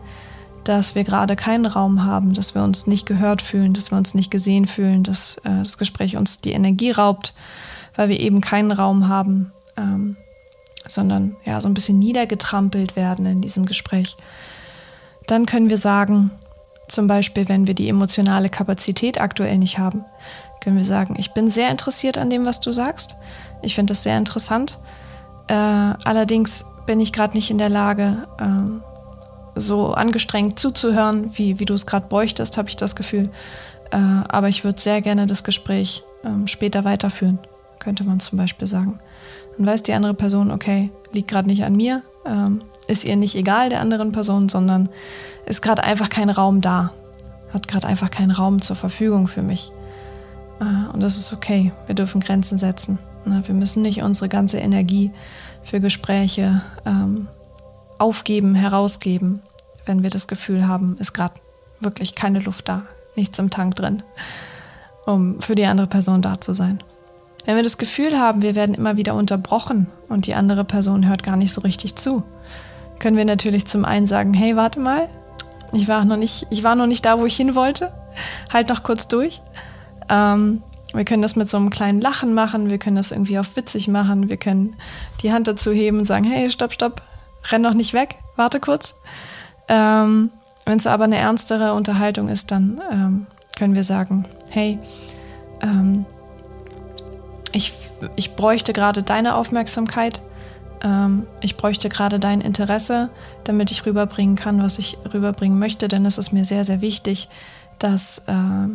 dass 0.64 0.94
wir 0.94 1.04
gerade 1.04 1.36
keinen 1.36 1.66
Raum 1.66 2.04
haben, 2.04 2.32
dass 2.32 2.54
wir 2.54 2.62
uns 2.62 2.86
nicht 2.86 3.04
gehört 3.06 3.42
fühlen, 3.42 3.74
dass 3.74 3.90
wir 3.90 3.98
uns 3.98 4.14
nicht 4.14 4.30
gesehen 4.30 4.66
fühlen, 4.66 5.02
dass 5.02 5.36
äh, 5.38 5.58
das 5.62 5.76
Gespräch 5.76 6.16
uns 6.16 6.40
die 6.40 6.52
Energie 6.52 6.90
raubt, 6.90 7.34
weil 7.96 8.08
wir 8.08 8.18
eben 8.18 8.40
keinen 8.40 8.72
Raum 8.72 9.08
haben, 9.08 9.52
ähm, 9.76 10.16
sondern 10.86 11.36
ja 11.46 11.60
so 11.60 11.68
ein 11.68 11.74
bisschen 11.74 11.98
niedergetrampelt 11.98 12.96
werden 12.96 13.26
in 13.26 13.40
diesem 13.40 13.66
Gespräch. 13.66 14.16
Dann 15.26 15.46
können 15.46 15.70
wir 15.70 15.78
sagen, 15.78 16.30
zum 16.88 17.06
Beispiel, 17.06 17.48
wenn 17.48 17.66
wir 17.66 17.74
die 17.74 17.88
emotionale 17.88 18.48
Kapazität 18.48 19.20
aktuell 19.20 19.58
nicht 19.58 19.78
haben, 19.78 20.04
können 20.60 20.76
wir 20.76 20.84
sagen, 20.84 21.16
ich 21.18 21.32
bin 21.32 21.48
sehr 21.50 21.70
interessiert 21.70 22.18
an 22.18 22.30
dem, 22.30 22.44
was 22.44 22.60
du 22.60 22.72
sagst. 22.72 23.16
Ich 23.62 23.74
finde 23.74 23.92
das 23.92 24.02
sehr 24.02 24.18
interessant. 24.18 24.78
Äh, 25.46 25.54
allerdings 25.54 26.64
bin 26.86 27.00
ich 27.00 27.12
gerade 27.12 27.34
nicht 27.34 27.50
in 27.50 27.58
der 27.58 27.68
Lage, 27.68 28.26
äh, 28.38 29.60
so 29.60 29.92
angestrengt 29.92 30.58
zuzuhören, 30.58 31.30
wie, 31.36 31.58
wie 31.60 31.64
du 31.64 31.74
es 31.74 31.86
gerade 31.86 32.08
bräuchtest, 32.08 32.58
habe 32.58 32.68
ich 32.68 32.76
das 32.76 32.96
Gefühl. 32.96 33.30
Äh, 33.90 33.96
aber 33.96 34.48
ich 34.48 34.64
würde 34.64 34.80
sehr 34.80 35.00
gerne 35.00 35.26
das 35.26 35.44
Gespräch 35.44 36.02
ähm, 36.24 36.46
später 36.46 36.84
weiterführen, 36.84 37.38
könnte 37.78 38.04
man 38.04 38.20
zum 38.20 38.38
Beispiel 38.38 38.66
sagen. 38.66 38.98
Dann 39.56 39.66
weiß 39.66 39.82
die 39.82 39.92
andere 39.92 40.14
Person, 40.14 40.50
okay, 40.50 40.90
liegt 41.12 41.28
gerade 41.28 41.48
nicht 41.48 41.64
an 41.64 41.74
mir, 41.74 42.02
ähm, 42.26 42.60
ist 42.86 43.04
ihr 43.04 43.16
nicht 43.16 43.34
egal 43.34 43.68
der 43.68 43.80
anderen 43.80 44.12
Person, 44.12 44.48
sondern 44.48 44.88
ist 45.46 45.62
gerade 45.62 45.84
einfach 45.84 46.08
kein 46.08 46.30
Raum 46.30 46.60
da. 46.60 46.92
Hat 47.52 47.68
gerade 47.68 47.86
einfach 47.86 48.10
keinen 48.10 48.32
Raum 48.32 48.60
zur 48.60 48.76
Verfügung 48.76 49.26
für 49.26 49.42
mich. 49.42 49.72
Äh, 50.60 50.92
und 50.92 51.00
das 51.00 51.16
ist 51.16 51.32
okay. 51.32 51.72
Wir 51.86 51.94
dürfen 51.94 52.20
Grenzen 52.20 52.58
setzen. 52.58 52.98
Ne, 53.24 53.42
wir 53.46 53.54
müssen 53.54 53.82
nicht 53.82 54.02
unsere 54.02 54.28
ganze 54.28 54.58
Energie 54.58 55.10
für 55.62 55.80
Gespräche 55.80 56.60
ähm, 56.84 57.28
aufgeben, 57.98 58.54
herausgeben, 58.54 59.40
wenn 59.86 60.02
wir 60.02 60.10
das 60.10 60.28
Gefühl 60.28 60.66
haben, 60.66 60.96
ist 60.98 61.14
gerade 61.14 61.34
wirklich 61.80 62.14
keine 62.14 62.40
Luft 62.40 62.68
da, 62.68 62.82
nichts 63.16 63.38
im 63.38 63.50
Tank 63.50 63.76
drin, 63.76 64.02
um 65.06 65.40
für 65.40 65.54
die 65.54 65.64
andere 65.64 65.86
Person 65.86 66.22
da 66.22 66.40
zu 66.40 66.54
sein. 66.54 66.82
Wenn 67.44 67.56
wir 67.56 67.62
das 67.62 67.78
Gefühl 67.78 68.18
haben, 68.18 68.42
wir 68.42 68.54
werden 68.54 68.74
immer 68.74 68.96
wieder 68.96 69.14
unterbrochen 69.14 69.86
und 70.08 70.26
die 70.26 70.34
andere 70.34 70.64
Person 70.64 71.06
hört 71.08 71.22
gar 71.22 71.36
nicht 71.36 71.52
so 71.52 71.60
richtig 71.60 71.96
zu, 71.96 72.22
können 72.98 73.16
wir 73.16 73.24
natürlich 73.24 73.66
zum 73.66 73.84
einen 73.84 74.06
sagen, 74.06 74.32
hey, 74.34 74.56
warte 74.56 74.80
mal, 74.80 75.08
ich 75.72 75.88
war 75.88 76.04
noch 76.04 76.16
nicht, 76.16 76.46
ich 76.50 76.62
war 76.62 76.74
noch 76.74 76.86
nicht 76.86 77.04
da, 77.04 77.18
wo 77.18 77.26
ich 77.26 77.36
hin 77.36 77.54
wollte. 77.54 77.92
Halt 78.52 78.68
noch 78.68 78.82
kurz 78.82 79.08
durch. 79.08 79.42
Ähm, 80.08 80.62
wir 80.94 81.04
können 81.04 81.22
das 81.22 81.34
mit 81.34 81.50
so 81.50 81.56
einem 81.56 81.70
kleinen 81.70 82.00
Lachen 82.00 82.34
machen, 82.34 82.70
wir 82.70 82.78
können 82.78 82.96
das 82.96 83.10
irgendwie 83.10 83.38
auf 83.38 83.56
witzig 83.56 83.88
machen, 83.88 84.30
wir 84.30 84.36
können 84.36 84.76
die 85.22 85.32
Hand 85.32 85.48
dazu 85.48 85.72
heben 85.72 85.98
und 85.98 86.04
sagen, 86.04 86.24
hey, 86.24 86.50
stopp, 86.50 86.72
stopp, 86.72 87.02
renn 87.50 87.62
noch 87.62 87.74
nicht 87.74 87.94
weg, 87.94 88.16
warte 88.36 88.60
kurz. 88.60 88.94
Ähm, 89.66 90.30
Wenn 90.64 90.78
es 90.78 90.86
aber 90.86 91.04
eine 91.04 91.16
ernstere 91.16 91.74
Unterhaltung 91.74 92.28
ist, 92.28 92.52
dann 92.52 92.80
ähm, 92.92 93.26
können 93.56 93.74
wir 93.74 93.84
sagen, 93.84 94.26
hey, 94.50 94.78
ähm, 95.60 96.06
ich, 97.54 97.72
ich 98.16 98.34
bräuchte 98.34 98.72
gerade 98.72 99.02
deine 99.02 99.36
Aufmerksamkeit 99.36 100.20
ähm, 100.84 101.26
ich 101.40 101.56
bräuchte 101.56 101.88
gerade 101.88 102.20
dein 102.20 102.40
Interesse, 102.40 103.08
damit 103.42 103.70
ich 103.70 103.86
rüberbringen 103.86 104.36
kann, 104.36 104.62
was 104.62 104.78
ich 104.78 104.98
rüberbringen 105.12 105.58
möchte, 105.58 105.88
denn 105.88 106.06
es 106.06 106.18
ist 106.18 106.32
mir 106.32 106.44
sehr, 106.44 106.64
sehr 106.64 106.80
wichtig, 106.80 107.28
dass 107.78 108.18
äh, 108.28 108.68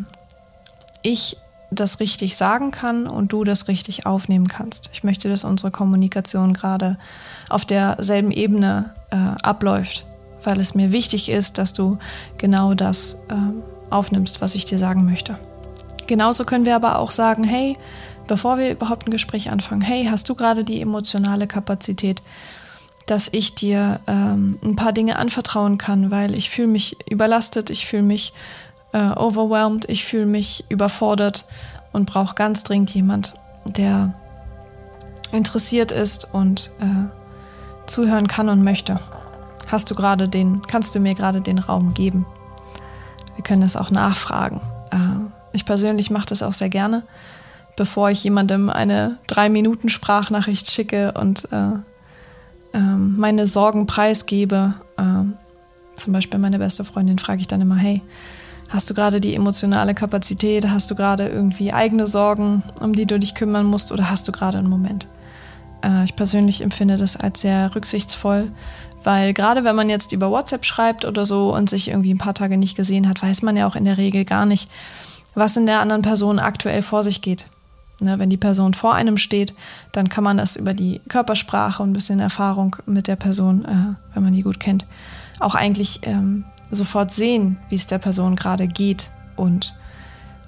ich 1.03 1.37
das 1.71 1.99
richtig 1.99 2.35
sagen 2.35 2.71
kann 2.71 3.05
und 3.05 3.31
du 3.31 3.43
das 3.43 3.67
richtig 3.67 4.07
aufnehmen 4.07 4.47
kannst. 4.47 4.89
Ich 4.91 5.03
möchte, 5.03 5.29
dass 5.29 5.43
unsere 5.43 5.69
Kommunikation 5.69 6.55
gerade 6.55 6.97
auf 7.47 7.63
derselben 7.63 8.31
Ebene 8.31 8.95
äh, 9.11 9.15
abläuft, 9.43 10.07
weil 10.43 10.59
es 10.59 10.73
mir 10.73 10.91
wichtig 10.91 11.29
ist, 11.29 11.59
dass 11.59 11.73
du 11.73 11.99
genau 12.39 12.73
das 12.73 13.17
äh, 13.29 13.91
aufnimmst, 13.91 14.41
was 14.41 14.55
ich 14.55 14.65
dir 14.65 14.79
sagen 14.79 15.05
möchte. 15.05 15.37
Genauso 16.07 16.43
können 16.43 16.65
wir 16.65 16.75
aber 16.75 16.97
auch 16.97 17.11
sagen, 17.11 17.43
hey, 17.43 17.77
bevor 18.29 18.59
wir 18.59 18.71
überhaupt 18.71 19.07
ein 19.07 19.11
Gespräch 19.11 19.49
anfangen, 19.49 19.81
hey, 19.81 20.07
hast 20.09 20.29
du 20.29 20.35
gerade 20.35 20.63
die 20.63 20.79
emotionale 20.81 21.47
Kapazität, 21.47 22.21
dass 23.07 23.27
ich 23.33 23.55
dir 23.55 23.99
ähm, 24.07 24.59
ein 24.63 24.75
paar 24.75 24.93
Dinge 24.93 25.17
anvertrauen 25.17 25.79
kann, 25.79 26.11
weil 26.11 26.37
ich 26.37 26.51
fühle 26.51 26.67
mich 26.67 26.95
überlastet, 27.09 27.71
ich 27.71 27.87
fühle 27.87 28.03
mich 28.03 28.33
äh, 28.93 29.09
overwhelmed, 29.09 29.89
ich 29.89 30.05
fühle 30.05 30.27
mich 30.27 30.63
überfordert 30.69 31.45
und 31.91 32.05
brauche 32.05 32.35
ganz 32.35 32.63
dringend 32.63 32.91
jemand, 32.91 33.33
der 33.65 34.13
interessiert 35.31 35.91
ist 35.91 36.31
und 36.31 36.69
äh, 36.79 37.87
zuhören 37.87 38.27
kann 38.27 38.47
und 38.47 38.63
möchte. 38.63 38.99
Hast 39.67 39.89
du 39.89 39.95
gerade 39.95 40.29
den, 40.29 40.61
kannst 40.67 40.93
du 40.93 40.99
mir 40.99 41.15
gerade 41.15 41.41
den 41.41 41.57
Raum 41.57 41.95
geben? 41.95 42.27
Wir 43.35 43.43
können 43.43 43.61
das 43.61 43.75
auch 43.75 43.89
nachfragen. 43.89 44.61
Äh, 44.91 44.97
ich 45.51 45.65
persönlich 45.65 46.11
mache 46.11 46.27
das 46.27 46.43
auch 46.43 46.53
sehr 46.53 46.69
gerne, 46.69 47.01
bevor 47.79 48.11
ich 48.11 48.23
jemandem 48.23 48.69
eine 48.69 49.17
drei 49.25 49.49
Minuten 49.49 49.89
Sprachnachricht 49.89 50.69
schicke 50.69 51.13
und 51.13 51.47
äh, 51.51 52.77
äh, 52.77 52.79
meine 52.79 53.47
Sorgen 53.47 53.87
preisgebe. 53.87 54.73
Ähm, 54.97 55.33
zum 55.95 56.13
Beispiel 56.13 56.39
meine 56.39 56.59
beste 56.59 56.83
Freundin 56.83 57.19
frage 57.19 57.41
ich 57.41 57.47
dann 57.47 57.61
immer, 57.61 57.75
hey, 57.75 58.01
Hast 58.69 58.87
du 58.87 58.93
gerade 58.93 59.19
die 59.19 59.33
emotionale 59.33 59.95
Kapazität? 59.95 60.69
Hast 60.69 60.91
du 60.91 60.95
gerade 60.95 61.27
irgendwie 61.27 61.73
eigene 61.73 62.05
Sorgen, 62.05 62.61
um 62.79 62.93
die 62.93 63.07
du 63.07 63.17
dich 63.17 63.33
kümmern 63.33 63.65
musst? 63.65 63.91
Oder 63.91 64.11
hast 64.11 64.27
du 64.27 64.31
gerade 64.31 64.59
einen 64.59 64.69
Moment? 64.69 65.07
Äh, 65.83 66.03
ich 66.03 66.15
persönlich 66.15 66.61
empfinde 66.61 66.95
das 66.95 67.17
als 67.17 67.41
sehr 67.41 67.73
rücksichtsvoll, 67.73 68.51
weil 69.03 69.33
gerade 69.33 69.63
wenn 69.63 69.75
man 69.75 69.89
jetzt 69.89 70.11
über 70.11 70.29
WhatsApp 70.29 70.65
schreibt 70.65 71.03
oder 71.03 71.25
so 71.25 71.51
und 71.51 71.67
sich 71.67 71.87
irgendwie 71.87 72.13
ein 72.13 72.19
paar 72.19 72.35
Tage 72.35 72.57
nicht 72.57 72.77
gesehen 72.77 73.09
hat, 73.09 73.23
weiß 73.23 73.41
man 73.41 73.57
ja 73.57 73.65
auch 73.65 73.75
in 73.75 73.85
der 73.85 73.97
Regel 73.97 74.23
gar 74.23 74.45
nicht, 74.45 74.69
was 75.33 75.57
in 75.57 75.65
der 75.65 75.79
anderen 75.79 76.03
Person 76.03 76.37
aktuell 76.37 76.83
vor 76.83 77.01
sich 77.01 77.23
geht. 77.23 77.47
Ne, 78.01 78.17
wenn 78.17 78.29
die 78.29 78.37
Person 78.37 78.73
vor 78.73 78.95
einem 78.95 79.17
steht, 79.17 79.53
dann 79.91 80.07
kann 80.07 80.23
man 80.23 80.37
das 80.37 80.55
über 80.55 80.73
die 80.73 81.01
Körpersprache 81.09 81.83
und 81.83 81.89
ein 81.89 81.93
bisschen 81.93 82.21
Erfahrung 82.21 82.77
mit 82.85 83.07
der 83.07 83.17
Person, 83.17 83.65
äh, 83.65 83.95
wenn 84.13 84.23
man 84.23 84.31
die 84.31 84.41
gut 84.41 84.59
kennt, 84.59 84.85
auch 85.39 85.53
eigentlich 85.53 85.99
ähm, 86.03 86.45
sofort 86.71 87.11
sehen, 87.11 87.57
wie 87.67 87.75
es 87.75 87.87
der 87.87 87.97
Person 87.97 88.37
gerade 88.37 88.67
geht 88.67 89.09
und 89.35 89.75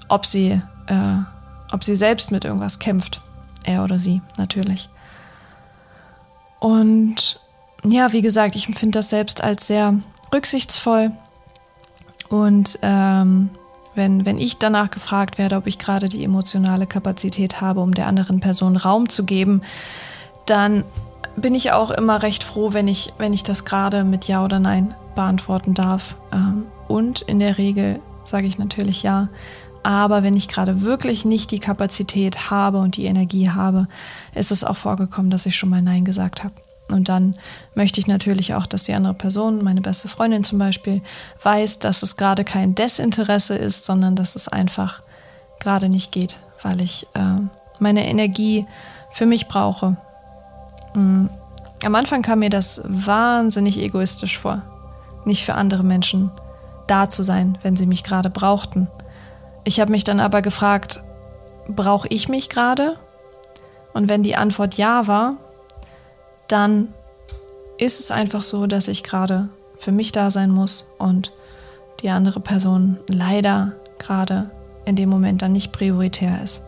ob 0.08 0.24
sie, 0.24 0.62
äh, 0.86 1.16
ob 1.72 1.84
sie 1.84 1.96
selbst 1.96 2.30
mit 2.30 2.44
irgendwas 2.46 2.78
kämpft. 2.78 3.20
Er 3.64 3.84
oder 3.84 3.98
sie, 3.98 4.22
natürlich. 4.38 4.88
Und 6.58 7.38
ja, 7.84 8.12
wie 8.12 8.22
gesagt, 8.22 8.54
ich 8.54 8.66
empfinde 8.66 8.98
das 8.98 9.10
selbst 9.10 9.42
als 9.42 9.66
sehr 9.66 9.98
rücksichtsvoll. 10.32 11.12
Und 12.28 12.78
ähm, 12.82 13.50
wenn, 13.94 14.24
wenn 14.24 14.38
ich 14.38 14.58
danach 14.58 14.90
gefragt 14.90 15.38
werde, 15.38 15.56
ob 15.56 15.66
ich 15.66 15.78
gerade 15.78 16.08
die 16.08 16.24
emotionale 16.24 16.86
Kapazität 16.86 17.60
habe, 17.60 17.80
um 17.80 17.94
der 17.94 18.06
anderen 18.06 18.40
Person 18.40 18.76
Raum 18.76 19.08
zu 19.08 19.24
geben, 19.24 19.62
dann 20.46 20.84
bin 21.36 21.54
ich 21.54 21.72
auch 21.72 21.90
immer 21.90 22.22
recht 22.22 22.44
froh, 22.44 22.72
wenn 22.72 22.88
ich, 22.88 23.12
wenn 23.18 23.32
ich 23.32 23.42
das 23.42 23.64
gerade 23.64 24.04
mit 24.04 24.28
Ja 24.28 24.44
oder 24.44 24.58
Nein 24.58 24.94
beantworten 25.14 25.74
darf. 25.74 26.16
Ähm, 26.32 26.64
und 26.88 27.22
in 27.22 27.38
der 27.38 27.58
Regel 27.58 28.00
sage 28.24 28.46
ich 28.46 28.58
natürlich 28.58 29.02
ja. 29.02 29.28
Aber 29.82 30.22
wenn 30.22 30.36
ich 30.36 30.48
gerade 30.48 30.82
wirklich 30.82 31.24
nicht 31.24 31.50
die 31.50 31.58
Kapazität 31.58 32.50
habe 32.50 32.78
und 32.78 32.96
die 32.96 33.06
Energie 33.06 33.50
habe, 33.50 33.88
ist 34.34 34.52
es 34.52 34.62
auch 34.62 34.76
vorgekommen, 34.76 35.30
dass 35.30 35.46
ich 35.46 35.56
schon 35.56 35.70
mal 35.70 35.82
Nein 35.82 36.04
gesagt 36.04 36.44
habe. 36.44 36.54
Und 36.90 37.08
dann 37.08 37.34
möchte 37.74 38.00
ich 38.00 38.06
natürlich 38.06 38.54
auch, 38.54 38.66
dass 38.66 38.82
die 38.82 38.92
andere 38.92 39.14
Person, 39.14 39.64
meine 39.64 39.80
beste 39.80 40.08
Freundin 40.08 40.44
zum 40.44 40.58
Beispiel, 40.58 41.00
weiß, 41.42 41.78
dass 41.78 42.02
es 42.02 42.16
gerade 42.16 42.44
kein 42.44 42.74
Desinteresse 42.74 43.54
ist, 43.54 43.84
sondern 43.84 44.14
dass 44.14 44.36
es 44.36 44.48
einfach 44.48 45.02
gerade 45.58 45.88
nicht 45.88 46.12
geht, 46.12 46.36
weil 46.62 46.80
ich 46.80 47.06
äh, 47.14 47.40
meine 47.78 48.06
Energie 48.06 48.66
für 49.10 49.26
mich 49.26 49.48
brauche. 49.48 49.96
Mhm. 50.94 51.30
Am 51.84 51.94
Anfang 51.94 52.22
kam 52.22 52.40
mir 52.40 52.50
das 52.50 52.80
wahnsinnig 52.84 53.78
egoistisch 53.78 54.38
vor 54.38 54.62
nicht 55.24 55.44
für 55.44 55.54
andere 55.54 55.82
Menschen 55.82 56.30
da 56.86 57.08
zu 57.08 57.22
sein, 57.22 57.58
wenn 57.62 57.76
sie 57.76 57.86
mich 57.86 58.04
gerade 58.04 58.30
brauchten. 58.30 58.88
Ich 59.64 59.80
habe 59.80 59.92
mich 59.92 60.04
dann 60.04 60.20
aber 60.20 60.42
gefragt, 60.42 61.00
brauche 61.68 62.08
ich 62.08 62.28
mich 62.28 62.48
gerade? 62.48 62.96
Und 63.92 64.08
wenn 64.08 64.22
die 64.22 64.36
Antwort 64.36 64.74
ja 64.74 65.06
war, 65.06 65.36
dann 66.52 66.88
ist 67.78 67.98
es 67.98 68.10
einfach 68.10 68.42
so, 68.42 68.66
dass 68.66 68.88
ich 68.88 69.02
gerade 69.02 69.48
für 69.78 69.90
mich 69.90 70.12
da 70.12 70.30
sein 70.30 70.50
muss 70.50 70.92
und 70.98 71.32
die 72.02 72.10
andere 72.10 72.40
Person 72.40 72.98
leider 73.08 73.72
gerade 73.98 74.50
in 74.84 74.96
dem 74.96 75.08
Moment 75.08 75.42
dann 75.42 75.52
nicht 75.52 75.72
prioritär 75.72 76.42
ist. 76.42 76.62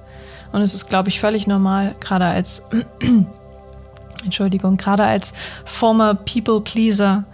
Und 0.53 0.63
es 0.63 0.75
ist, 0.75 0.89
glaube 0.89 1.09
ich, 1.09 1.21
völlig 1.21 1.47
normal, 1.47 1.95
gerade 2.01 2.27
als, 2.27 2.63
Entschuldigung, 4.25 4.77
gerade 4.77 5.05
als 5.05 5.35
former 5.65 6.15
People 6.15 6.61
Pleaser, 6.61 7.25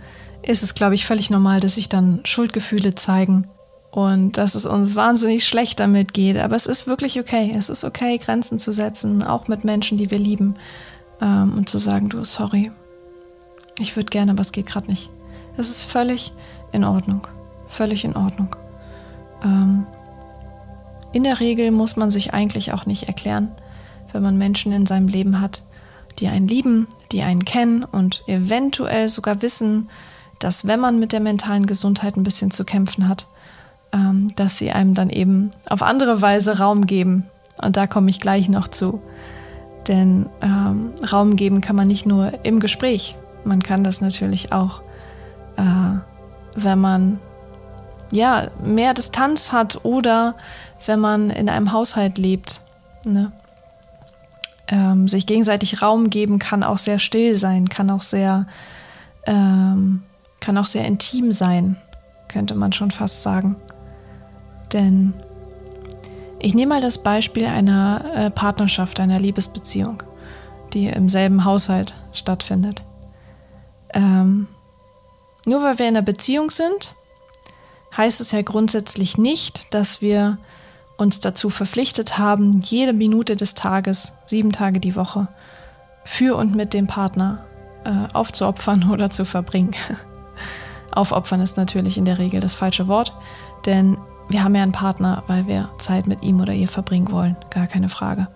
ist 0.43 0.63
es, 0.63 0.75
glaube 0.75 0.95
ich, 0.95 1.05
völlig 1.05 1.31
normal, 1.31 1.61
dass 1.61 1.75
sich 1.75 1.89
dann 1.89 2.21
Schuldgefühle 2.25 2.95
zeigen 2.95 3.47
und 3.91 4.39
dass 4.39 4.55
es 4.55 4.67
uns 4.67 4.95
wahnsinnig 4.97 5.47
schlecht 5.47 5.81
damit 5.81 6.15
geht. 6.15 6.39
Aber 6.39 6.57
es 6.57 6.67
ist 6.67 6.87
wirklich 6.87 7.21
okay. 7.21 7.55
Es 7.57 7.69
ist 7.69 7.85
okay, 7.85 8.19
Grenzen 8.19 8.59
zu 8.59 8.73
setzen, 8.73 9.23
auch 9.23 9.49
mit 9.49 9.65
Menschen, 9.65 9.99
die 9.99 10.11
wir 10.11 10.19
lieben, 10.19 10.55
ähm, 11.21 11.55
und 11.57 11.69
zu 11.69 11.79
sagen, 11.79 12.09
du, 12.09 12.25
sorry, 12.25 12.71
ich 13.79 13.97
würde 13.97 14.11
gerne, 14.11 14.33
aber 14.33 14.41
es 14.41 14.53
geht 14.53 14.67
gerade 14.67 14.89
nicht. 14.89 15.11
Es 15.57 15.71
ist 15.71 15.83
völlig 15.83 16.33
in 16.73 16.85
Ordnung. 16.85 17.27
Völlig 17.67 18.05
in 18.05 18.17
Ordnung. 18.17 18.57
Ähm, 19.43 19.87
in 21.13 21.25
der 21.25 21.41
Regel 21.41 21.71
muss 21.71 21.97
man 21.97 22.11
sich 22.11 22.35
eigentlich 22.35 22.73
auch 22.73 22.87
nicht 22.87 23.05
erklären, 23.05 23.51
wenn 24.13 24.23
man 24.23 24.39
Menschen 24.39 24.73
in 24.73 24.87
seinem 24.87 25.09
Leben 25.09 25.41
hat, 25.41 25.63
die 26.19 26.29
einen 26.29 26.49
lieben, 26.49 26.87
die 27.13 27.23
einen 27.23 27.45
kennen 27.45 27.85
und 27.85 28.23
eventuell 28.27 29.09
sogar 29.09 29.43
wissen, 29.43 29.89
dass 30.39 30.67
wenn 30.67 30.81
man 30.81 30.99
mit 30.99 31.13
der 31.13 31.21
mentalen 31.21 31.67
Gesundheit 31.67 32.17
ein 32.17 32.23
bisschen 32.23 32.51
zu 32.51 32.65
kämpfen 32.65 33.09
hat, 33.09 33.27
ähm, 33.93 34.29
dass 34.37 34.59
sie 34.59 34.71
einem 34.71 34.95
dann 34.95 35.11
eben 35.11 35.51
auf 35.69 35.83
andere 35.83 36.23
Weise 36.23 36.59
Raum 36.59 36.87
geben. 36.87 37.27
Und 37.63 37.77
da 37.77 37.87
komme 37.87 38.11
ich 38.11 38.21
gleich 38.21 38.49
noch 38.49 38.69
zu. 38.69 39.01
Denn 39.91 40.27
ähm, 40.41 40.93
Raum 41.11 41.35
geben 41.35 41.61
kann 41.61 41.75
man 41.75 41.89
nicht 41.89 42.07
nur 42.07 42.45
im 42.45 42.61
Gespräch, 42.61 43.17
man 43.43 43.61
kann 43.61 43.83
das 43.83 44.01
natürlich 44.01 44.53
auch, 44.53 44.83
äh, 45.57 45.99
wenn 46.55 46.79
man 46.79 47.19
ja 48.13 48.53
mehr 48.65 48.95
Distanz 48.95 49.51
hat 49.51 49.85
oder 49.85 50.37
wenn 50.87 51.01
man 51.01 51.31
in 51.31 51.49
einem 51.49 51.73
Haushalt 51.73 52.19
lebt. 52.19 52.61
Ne? 53.05 53.33
Ähm, 54.69 55.09
sich 55.09 55.27
gegenseitig 55.27 55.83
Raum 55.83 56.09
geben 56.09 56.39
kann 56.39 56.63
auch 56.63 56.79
sehr 56.79 57.01
still 57.01 57.35
sein, 57.35 57.69
kann 57.69 57.91
auch 57.91 58.03
sehr 58.03 58.47
ähm, 59.27 60.05
kann 60.39 60.57
auch 60.57 60.67
sehr 60.67 60.85
intim 60.85 61.33
sein, 61.33 61.77
könnte 62.29 62.55
man 62.55 62.73
schon 62.73 62.93
fast 62.93 63.23
sagen. 63.23 63.57
Denn 64.73 65.15
ich 66.41 66.55
nehme 66.55 66.75
mal 66.75 66.81
das 66.81 66.99
Beispiel 66.99 67.47
einer 67.47 68.05
äh, 68.15 68.31
Partnerschaft, 68.31 69.01
einer 69.01 69.19
Liebesbeziehung, 69.19 70.03
die 70.73 70.87
im 70.87 71.09
selben 71.09 71.45
Haushalt 71.45 71.95
stattfindet. 72.13 72.85
Ähm, 73.93 74.49
nur 75.47 75.63
weil 75.63 75.79
wir 75.79 75.89
in 75.89 75.97
einer 75.97 76.05
Beziehung 76.05 76.51
sind, 76.51 76.95
heißt 77.97 78.21
es 78.21 78.33
ja 78.33 78.43
grundsätzlich 78.43 79.19
nicht, 79.19 79.73
dass 79.75 80.01
wir 80.01 80.39
uns 80.97 81.21
dazu 81.21 81.51
verpflichtet 81.51 82.19
haben, 82.19 82.61
jede 82.61 82.93
Minute 82.93 83.37
des 83.37 83.55
Tages, 83.55 84.13
sieben 84.27 84.53
Tage 84.53 84.81
die 84.81 84.97
Woche, 84.97 85.29
für 86.05 86.37
und 86.37 86.55
mit 86.55 86.75
dem 86.75 86.87
Partner 86.87 87.45
äh, 87.85 88.13
aufzuopfern 88.15 88.91
oder 88.91 89.11
zu 89.11 89.25
verbringen. 89.25 89.75
Aufopfern 90.93 91.41
ist 91.41 91.57
natürlich 91.57 91.99
in 91.99 92.05
der 92.05 92.19
Regel 92.19 92.41
das 92.41 92.55
falsche 92.55 92.89
Wort, 92.89 93.13
denn 93.65 93.97
wir 94.31 94.45
haben 94.45 94.55
ja 94.55 94.63
einen 94.63 94.73
Partner, 94.73 95.25
weil 95.27 95.47
wir 95.47 95.69
Zeit 95.79 96.07
mit 96.07 96.23
ihm 96.23 96.41
oder 96.41 96.53
ihr 96.53 96.69
verbringen 96.69 97.11
wollen, 97.11 97.37
gar 97.51 97.67
keine 97.67 97.89
Frage. 97.89 98.29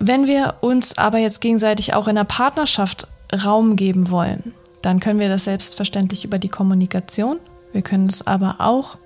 Wenn 0.00 0.26
wir 0.26 0.56
uns 0.60 0.98
aber 0.98 1.18
jetzt 1.18 1.40
gegenseitig 1.40 1.94
auch 1.94 2.08
in 2.08 2.16
der 2.16 2.24
Partnerschaft 2.24 3.06
Raum 3.32 3.76
geben 3.76 4.10
wollen, 4.10 4.52
dann 4.82 5.00
können 5.00 5.20
wir 5.20 5.28
das 5.28 5.44
selbstverständlich 5.44 6.24
über 6.24 6.38
die 6.38 6.48
Kommunikation. 6.48 7.38
Wir 7.72 7.82
können 7.82 8.08
es 8.08 8.26
aber 8.26 8.56
auch 8.58 8.98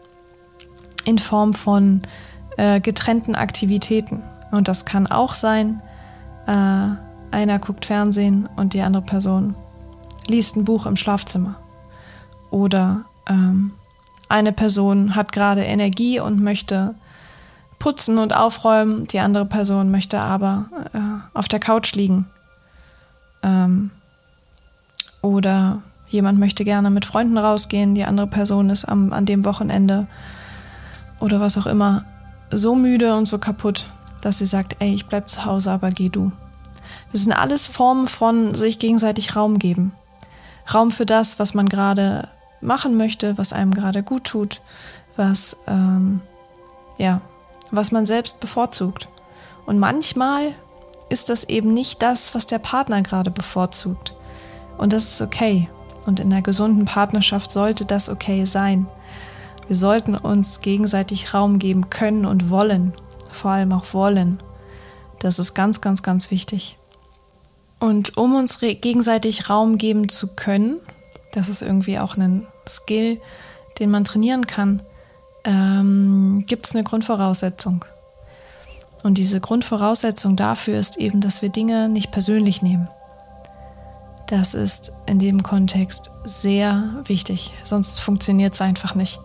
in 1.04 1.18
Form 1.18 1.54
von 1.54 2.02
äh, 2.56 2.80
getrennten 2.80 3.34
Aktivitäten. 3.34 4.22
Und 4.50 4.68
das 4.68 4.86
kann 4.86 5.06
auch 5.06 5.34
sein, 5.34 5.82
äh, 6.46 6.50
einer 7.30 7.58
guckt 7.60 7.84
Fernsehen 7.84 8.48
und 8.56 8.72
die 8.72 8.80
andere 8.80 9.02
Person 9.02 9.54
liest 10.26 10.56
ein 10.56 10.64
Buch 10.64 10.86
im 10.86 10.96
Schlafzimmer. 10.96 11.56
Oder 12.50 13.04
ähm, 13.28 13.72
eine 14.28 14.52
Person 14.52 15.14
hat 15.14 15.32
gerade 15.32 15.62
Energie 15.64 16.20
und 16.20 16.40
möchte 16.40 16.94
putzen 17.78 18.18
und 18.18 18.34
aufräumen, 18.34 19.04
die 19.04 19.20
andere 19.20 19.46
Person 19.46 19.90
möchte 19.90 20.20
aber 20.20 20.66
äh, 20.92 20.98
auf 21.34 21.48
der 21.48 21.60
Couch 21.60 21.94
liegen. 21.94 22.26
Ähm, 23.42 23.90
oder 25.22 25.82
jemand 26.08 26.38
möchte 26.38 26.64
gerne 26.64 26.90
mit 26.90 27.04
Freunden 27.04 27.38
rausgehen, 27.38 27.94
die 27.94 28.04
andere 28.04 28.26
Person 28.26 28.70
ist 28.70 28.84
am, 28.84 29.12
an 29.12 29.26
dem 29.26 29.44
Wochenende 29.44 30.06
oder 31.20 31.40
was 31.40 31.58
auch 31.58 31.66
immer 31.66 32.04
so 32.50 32.74
müde 32.74 33.14
und 33.14 33.26
so 33.26 33.38
kaputt, 33.38 33.86
dass 34.22 34.38
sie 34.38 34.46
sagt, 34.46 34.76
ey, 34.80 34.94
ich 34.94 35.06
bleib 35.06 35.28
zu 35.28 35.44
Hause, 35.44 35.70
aber 35.70 35.90
geh 35.90 36.08
du. 36.08 36.32
Das 37.12 37.22
sind 37.22 37.32
alles 37.32 37.66
Formen 37.66 38.08
von 38.08 38.54
sich 38.54 38.78
gegenseitig 38.78 39.36
Raum 39.36 39.58
geben. 39.58 39.92
Raum 40.72 40.90
für 40.90 41.06
das, 41.06 41.38
was 41.38 41.54
man 41.54 41.68
gerade 41.68 42.28
machen 42.60 42.96
möchte, 42.96 43.38
was 43.38 43.52
einem 43.52 43.72
gerade 43.72 44.02
gut 44.02 44.24
tut, 44.24 44.60
was, 45.16 45.56
ähm, 45.66 46.20
ja, 46.96 47.20
was 47.70 47.92
man 47.92 48.06
selbst 48.06 48.40
bevorzugt. 48.40 49.08
Und 49.66 49.78
manchmal 49.78 50.54
ist 51.08 51.28
das 51.28 51.44
eben 51.44 51.72
nicht 51.74 52.02
das, 52.02 52.34
was 52.34 52.46
der 52.46 52.58
Partner 52.58 53.02
gerade 53.02 53.30
bevorzugt. 53.30 54.14
Und 54.76 54.92
das 54.92 55.12
ist 55.12 55.22
okay. 55.22 55.68
Und 56.06 56.20
in 56.20 56.32
einer 56.32 56.42
gesunden 56.42 56.84
Partnerschaft 56.84 57.52
sollte 57.52 57.84
das 57.84 58.08
okay 58.08 58.44
sein. 58.44 58.86
Wir 59.66 59.76
sollten 59.76 60.14
uns 60.14 60.62
gegenseitig 60.62 61.34
Raum 61.34 61.58
geben 61.58 61.90
können 61.90 62.24
und 62.24 62.48
wollen. 62.48 62.94
Vor 63.32 63.50
allem 63.50 63.72
auch 63.72 63.92
wollen. 63.92 64.42
Das 65.18 65.38
ist 65.38 65.54
ganz, 65.54 65.80
ganz, 65.80 66.02
ganz 66.02 66.30
wichtig. 66.30 66.78
Und 67.80 68.16
um 68.16 68.34
uns 68.34 68.58
gegenseitig 68.58 69.50
Raum 69.50 69.78
geben 69.78 70.08
zu 70.08 70.34
können, 70.34 70.80
das 71.38 71.48
ist 71.48 71.62
irgendwie 71.62 72.00
auch 72.00 72.16
ein 72.16 72.48
Skill, 72.66 73.20
den 73.78 73.90
man 73.90 74.02
trainieren 74.02 74.48
kann, 74.48 74.82
ähm, 75.44 76.42
gibt 76.48 76.66
es 76.66 76.74
eine 76.74 76.82
Grundvoraussetzung. 76.82 77.84
Und 79.04 79.18
diese 79.18 79.40
Grundvoraussetzung 79.40 80.34
dafür 80.34 80.80
ist 80.80 80.96
eben, 80.96 81.20
dass 81.20 81.40
wir 81.40 81.48
Dinge 81.48 81.88
nicht 81.88 82.10
persönlich 82.10 82.60
nehmen. 82.60 82.88
Das 84.26 84.52
ist 84.52 84.92
in 85.06 85.20
dem 85.20 85.44
Kontext 85.44 86.10
sehr 86.24 86.96
wichtig, 87.04 87.54
sonst 87.62 88.00
funktioniert 88.00 88.54
es 88.54 88.60
einfach 88.60 88.96
nicht. 88.96 89.20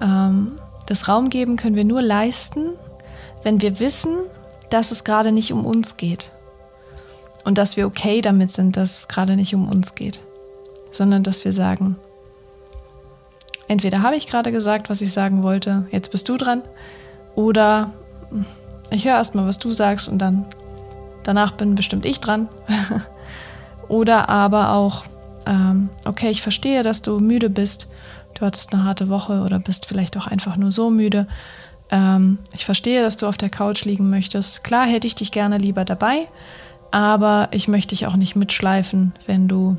Ähm, 0.00 0.52
das 0.86 1.08
Raum 1.08 1.30
geben 1.30 1.56
können 1.56 1.74
wir 1.74 1.84
nur 1.84 2.00
leisten, 2.00 2.70
wenn 3.42 3.60
wir 3.60 3.80
wissen, 3.80 4.14
dass 4.70 4.92
es 4.92 5.02
gerade 5.02 5.32
nicht 5.32 5.52
um 5.52 5.66
uns 5.66 5.96
geht. 5.96 6.32
Und 7.44 7.58
dass 7.58 7.76
wir 7.76 7.88
okay 7.88 8.20
damit 8.20 8.52
sind, 8.52 8.76
dass 8.76 9.00
es 9.00 9.08
gerade 9.08 9.34
nicht 9.34 9.54
um 9.54 9.68
uns 9.68 9.96
geht. 9.96 10.22
Sondern 10.90 11.22
dass 11.22 11.44
wir 11.44 11.52
sagen, 11.52 11.96
entweder 13.68 14.02
habe 14.02 14.16
ich 14.16 14.26
gerade 14.26 14.52
gesagt, 14.52 14.90
was 14.90 15.02
ich 15.02 15.12
sagen 15.12 15.42
wollte, 15.42 15.86
jetzt 15.90 16.10
bist 16.10 16.28
du 16.28 16.36
dran, 16.36 16.62
oder 17.34 17.92
ich 18.90 19.04
höre 19.04 19.14
erstmal, 19.14 19.46
was 19.46 19.58
du 19.58 19.72
sagst 19.72 20.08
und 20.08 20.18
dann 20.18 20.44
danach 21.22 21.52
bin 21.52 21.74
bestimmt 21.74 22.04
ich 22.04 22.20
dran. 22.20 22.48
oder 23.88 24.28
aber 24.28 24.72
auch, 24.72 25.04
ähm, 25.46 25.90
okay, 26.04 26.30
ich 26.30 26.42
verstehe, 26.42 26.82
dass 26.82 27.02
du 27.02 27.18
müde 27.18 27.50
bist, 27.50 27.88
du 28.34 28.44
hattest 28.44 28.72
eine 28.72 28.84
harte 28.84 29.08
Woche 29.08 29.42
oder 29.42 29.58
bist 29.58 29.86
vielleicht 29.86 30.16
auch 30.16 30.26
einfach 30.26 30.56
nur 30.56 30.72
so 30.72 30.90
müde. 30.90 31.26
Ähm, 31.90 32.38
ich 32.54 32.64
verstehe, 32.64 33.02
dass 33.02 33.16
du 33.16 33.26
auf 33.26 33.36
der 33.36 33.50
Couch 33.50 33.84
liegen 33.84 34.10
möchtest. 34.10 34.64
Klar 34.64 34.86
hätte 34.86 35.06
ich 35.06 35.14
dich 35.14 35.30
gerne 35.30 35.58
lieber 35.58 35.84
dabei, 35.84 36.28
aber 36.90 37.48
ich 37.52 37.68
möchte 37.68 37.90
dich 37.90 38.06
auch 38.06 38.16
nicht 38.16 38.36
mitschleifen, 38.36 39.12
wenn 39.26 39.48
du 39.48 39.76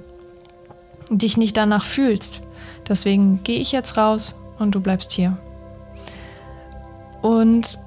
dich 1.09 1.37
nicht 1.37 1.57
danach 1.57 1.83
fühlst. 1.83 2.41
Deswegen 2.87 3.43
gehe 3.43 3.59
ich 3.59 3.71
jetzt 3.71 3.97
raus 3.97 4.35
und 4.57 4.75
du 4.75 4.81
bleibst 4.81 5.11
hier. 5.11 5.37
Und 7.21 7.77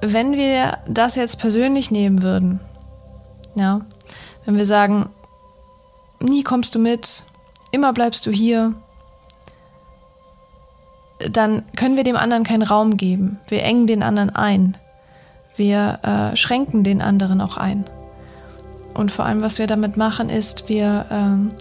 wenn 0.00 0.32
wir 0.32 0.78
das 0.86 1.14
jetzt 1.14 1.38
persönlich 1.38 1.90
nehmen 1.90 2.22
würden, 2.22 2.60
ja, 3.54 3.82
wenn 4.44 4.56
wir 4.56 4.66
sagen, 4.66 5.08
nie 6.20 6.42
kommst 6.42 6.74
du 6.74 6.78
mit, 6.78 7.24
immer 7.70 7.92
bleibst 7.92 8.26
du 8.26 8.30
hier, 8.30 8.74
dann 11.30 11.62
können 11.76 11.96
wir 11.96 12.04
dem 12.04 12.16
anderen 12.16 12.44
keinen 12.44 12.62
Raum 12.62 12.96
geben. 12.96 13.38
Wir 13.48 13.62
engen 13.62 13.86
den 13.86 14.02
anderen 14.02 14.30
ein. 14.30 14.76
Wir 15.56 16.00
äh, 16.02 16.36
schränken 16.36 16.82
den 16.82 17.00
anderen 17.00 17.40
auch 17.40 17.56
ein. 17.56 17.84
Und 18.94 19.12
vor 19.12 19.24
allem, 19.24 19.40
was 19.40 19.58
wir 19.58 19.66
damit 19.66 19.96
machen, 19.96 20.28
ist, 20.28 20.68
wir 20.68 21.06
ähm, 21.10 21.52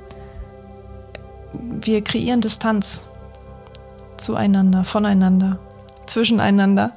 wir 1.54 2.04
kreieren 2.04 2.42
Distanz 2.42 3.04
zueinander, 4.18 4.84
voneinander, 4.84 5.60
zwischeneinander. 6.06 6.92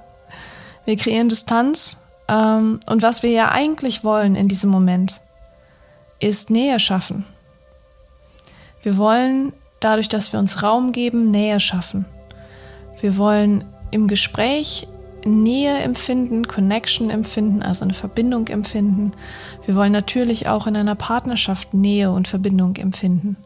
Wir 0.85 0.97
kreieren 0.97 1.29
Distanz 1.29 1.97
ähm, 2.29 2.81
und 2.87 3.03
was 3.03 3.23
wir 3.23 3.31
ja 3.31 3.51
eigentlich 3.51 4.05
wollen 4.05 4.37
in 4.37 4.49
diesem 4.49 4.71
Moment, 4.71 5.21
ist 6.21 6.51
Nähe 6.51 6.79
schaffen. 6.81 7.25
Wir 8.83 8.97
wollen 8.97 9.53
dadurch, 9.81 10.09
dass 10.09 10.33
wir 10.33 10.41
uns 10.41 10.63
Raum 10.63 10.93
geben, 10.93 11.31
Nähe 11.31 11.61
schaffen. 11.61 12.05
Wir 13.01 13.17
wollen 13.17 13.65
im 13.91 14.09
Gespräch 14.09 14.87
Nähe 15.25 15.79
empfinden, 15.79 16.47
Connection 16.47 17.09
empfinden, 17.09 17.63
also 17.63 17.85
eine 17.85 17.95
Verbindung 17.95 18.49
empfinden. 18.49 19.13
Wir 19.65 19.75
wollen 19.75 19.93
natürlich 19.93 20.49
auch 20.49 20.67
in 20.67 20.77
einer 20.77 20.95
Partnerschaft 20.95 21.73
Nähe 21.73 22.11
und 22.11 22.29
Verbindung 22.29 22.77
empfinden. 22.77 23.37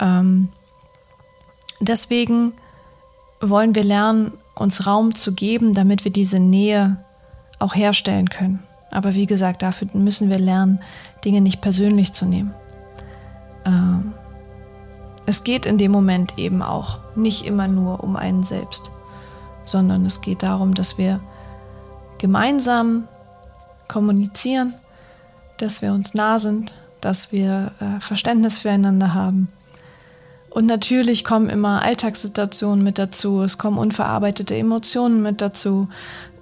Ähm, 0.00 0.48
deswegen 1.80 2.52
wollen 3.40 3.74
wir 3.74 3.84
lernen, 3.84 4.32
uns 4.54 4.86
Raum 4.86 5.14
zu 5.14 5.32
geben, 5.32 5.74
damit 5.74 6.04
wir 6.04 6.12
diese 6.12 6.40
Nähe 6.40 6.96
auch 7.58 7.74
herstellen 7.74 8.28
können. 8.28 8.62
Aber 8.90 9.14
wie 9.14 9.26
gesagt, 9.26 9.62
dafür 9.62 9.88
müssen 9.92 10.30
wir 10.30 10.38
lernen, 10.38 10.80
Dinge 11.24 11.40
nicht 11.40 11.60
persönlich 11.60 12.12
zu 12.12 12.26
nehmen. 12.26 12.54
Ähm, 13.64 14.12
es 15.26 15.44
geht 15.44 15.66
in 15.66 15.78
dem 15.78 15.92
Moment 15.92 16.38
eben 16.38 16.62
auch 16.62 16.98
nicht 17.14 17.44
immer 17.44 17.68
nur 17.68 18.02
um 18.02 18.16
einen 18.16 18.44
selbst, 18.44 18.90
sondern 19.64 20.06
es 20.06 20.20
geht 20.20 20.42
darum, 20.42 20.74
dass 20.74 20.96
wir 20.96 21.20
gemeinsam 22.16 23.06
kommunizieren, 23.88 24.74
dass 25.58 25.82
wir 25.82 25.92
uns 25.92 26.14
nah 26.14 26.38
sind, 26.38 26.72
dass 27.00 27.30
wir 27.30 27.72
äh, 27.80 28.00
Verständnis 28.00 28.58
füreinander 28.58 29.14
haben 29.14 29.48
und 30.58 30.66
natürlich 30.66 31.22
kommen 31.22 31.50
immer 31.50 31.82
Alltagssituationen 31.82 32.82
mit 32.82 32.98
dazu, 32.98 33.42
es 33.42 33.58
kommen 33.58 33.78
unverarbeitete 33.78 34.56
Emotionen 34.56 35.22
mit 35.22 35.40
dazu, 35.40 35.86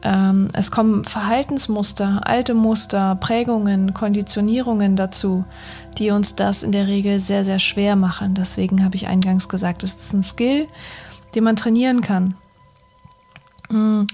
ähm, 0.01 0.49
es 0.55 0.71
kommen 0.71 1.05
Verhaltensmuster, 1.05 2.23
alte 2.25 2.55
Muster, 2.55 3.17
Prägungen, 3.17 3.93
Konditionierungen 3.93 4.97
dazu, 4.97 5.45
die 5.99 6.13
uns 6.13 6.35
das 6.35 6.63
in 6.63 6.73
der 6.73 6.87
Regel 6.87 7.21
sehr, 7.21 7.45
sehr 7.45 7.59
schwer 7.59 7.95
machen. 7.95 8.33
Deswegen 8.33 8.83
habe 8.83 8.97
ich 8.97 9.07
eingangs 9.07 9.51
gesagt, 9.51 9.83
es 9.83 9.97
ist 9.97 10.15
ein 10.15 10.23
Skill, 10.23 10.67
den 11.35 11.45
man 11.45 11.57
trainieren 11.57 12.01
kann. 12.01 12.37
Mm. 13.69 14.05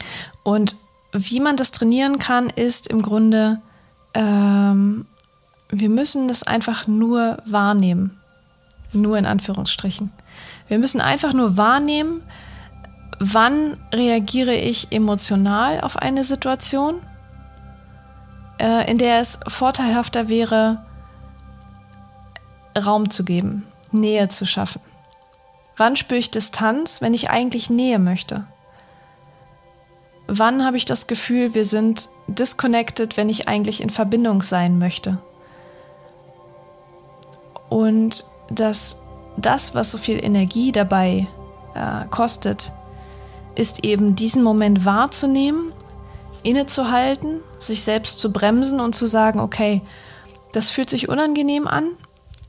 Und 0.43 0.75
wie 1.13 1.39
man 1.39 1.57
das 1.57 1.71
trainieren 1.71 2.19
kann, 2.19 2.51
ist 2.51 2.89
im 2.89 3.03
Grunde, 3.03 3.63
ähm, 4.15 5.07
wir 5.69 5.89
müssen 5.89 6.27
das 6.27 6.43
einfach 6.43 6.89
nur 6.89 7.41
wahrnehmen. 7.47 8.19
Nur 8.93 9.17
in 9.17 9.27
Anführungsstrichen. 9.27 10.13
Wir 10.69 10.79
müssen 10.79 11.01
einfach 11.01 11.33
nur 11.33 11.57
wahrnehmen, 11.57 12.23
wann 13.19 13.77
reagiere 13.93 14.55
ich 14.55 14.91
emotional 14.91 15.81
auf 15.81 15.97
eine 15.97 16.25
Situation, 16.25 17.01
äh, 18.59 18.91
in 18.91 18.99
der 18.99 19.21
es 19.21 19.39
vorteilhafter 19.49 20.29
wäre, 20.29 20.85
Raum 22.77 23.11
zu 23.11 23.25
geben, 23.25 23.67
Nähe 23.91 24.29
zu 24.29 24.47
schaffen. 24.47 24.81
Wann 25.77 25.97
spüre 25.97 26.19
ich 26.19 26.31
Distanz, 26.31 27.01
wenn 27.01 27.15
ich 27.15 27.31
eigentlich 27.31 27.71
Nähe 27.71 27.99
möchte? 27.99 28.45
Wann 30.27 30.65
habe 30.65 30.77
ich 30.77 30.85
das 30.85 31.07
Gefühl, 31.07 31.55
wir 31.55 31.65
sind 31.65 32.09
disconnected, 32.27 33.17
wenn 33.17 33.29
ich 33.29 33.49
eigentlich 33.49 33.83
in 33.83 33.91
Verbindung 33.91 34.43
sein 34.43 34.79
möchte? 34.79 35.19
Und 37.69 38.25
dass 38.51 39.03
das, 39.37 39.75
was 39.75 39.91
so 39.91 39.99
viel 39.99 40.23
Energie 40.23 40.73
dabei 40.73 41.27
äh, 41.75 42.07
kostet, 42.11 42.73
ist 43.55 43.85
eben 43.85 44.15
diesen 44.15 44.43
Moment 44.43 44.85
wahrzunehmen, 44.85 45.73
innezuhalten, 46.43 47.41
sich 47.59 47.83
selbst 47.83 48.19
zu 48.19 48.33
bremsen 48.33 48.81
und 48.81 48.95
zu 48.95 49.07
sagen, 49.07 49.41
okay, 49.41 49.83
das 50.53 50.71
fühlt 50.71 50.91
sich 50.91 51.09
unangenehm 51.09 51.67
an, 51.67 51.91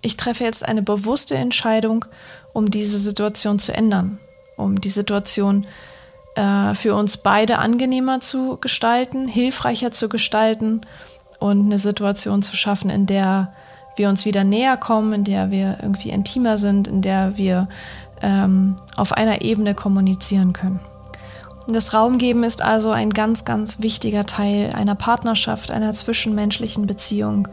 ich 0.04 0.18
treffe 0.18 0.44
jetzt 0.44 0.68
eine 0.68 0.82
bewusste 0.84 1.36
Entscheidung, 1.36 2.06
um 2.52 2.70
diese 2.70 3.00
Situation 3.00 3.58
zu 3.58 3.74
ändern, 3.74 4.20
um 4.58 4.82
die 4.82 4.90
Situation 4.90 5.66
äh, 6.36 6.76
für 6.76 6.96
uns 6.96 7.18
beide 7.18 7.58
angenehmer 7.58 8.20
zu 8.20 8.58
gestalten, 8.58 9.28
hilfreicher 9.28 9.92
zu 9.92 10.10
gestalten 10.10 10.82
und 11.40 11.66
eine 11.66 11.80
Situation 11.80 12.42
zu 12.42 12.56
schaffen, 12.58 12.90
in 12.90 13.06
der 13.06 13.54
wir 13.96 14.10
uns 14.10 14.26
wieder 14.26 14.44
näher 14.44 14.78
kommen, 14.78 15.14
in 15.14 15.24
der 15.24 15.52
wir 15.52 15.78
irgendwie 15.82 16.10
intimer 16.10 16.58
sind, 16.58 16.88
in 16.88 17.02
der 17.02 17.38
wir 17.38 17.68
ähm, 18.22 18.76
auf 18.96 19.14
einer 19.14 19.42
Ebene 19.42 19.76
kommunizieren 19.76 20.54
können. 20.54 20.80
Das 21.68 21.94
Raumgeben 21.94 22.44
ist 22.44 22.62
also 22.62 22.92
ein 22.92 23.12
ganz, 23.12 23.46
ganz 23.46 23.82
wichtiger 23.82 24.26
Teil 24.26 24.72
einer 24.74 24.96
Partnerschaft, 24.96 25.72
einer 25.72 25.94
zwischenmenschlichen 25.94 26.88
Beziehung. 26.88 27.48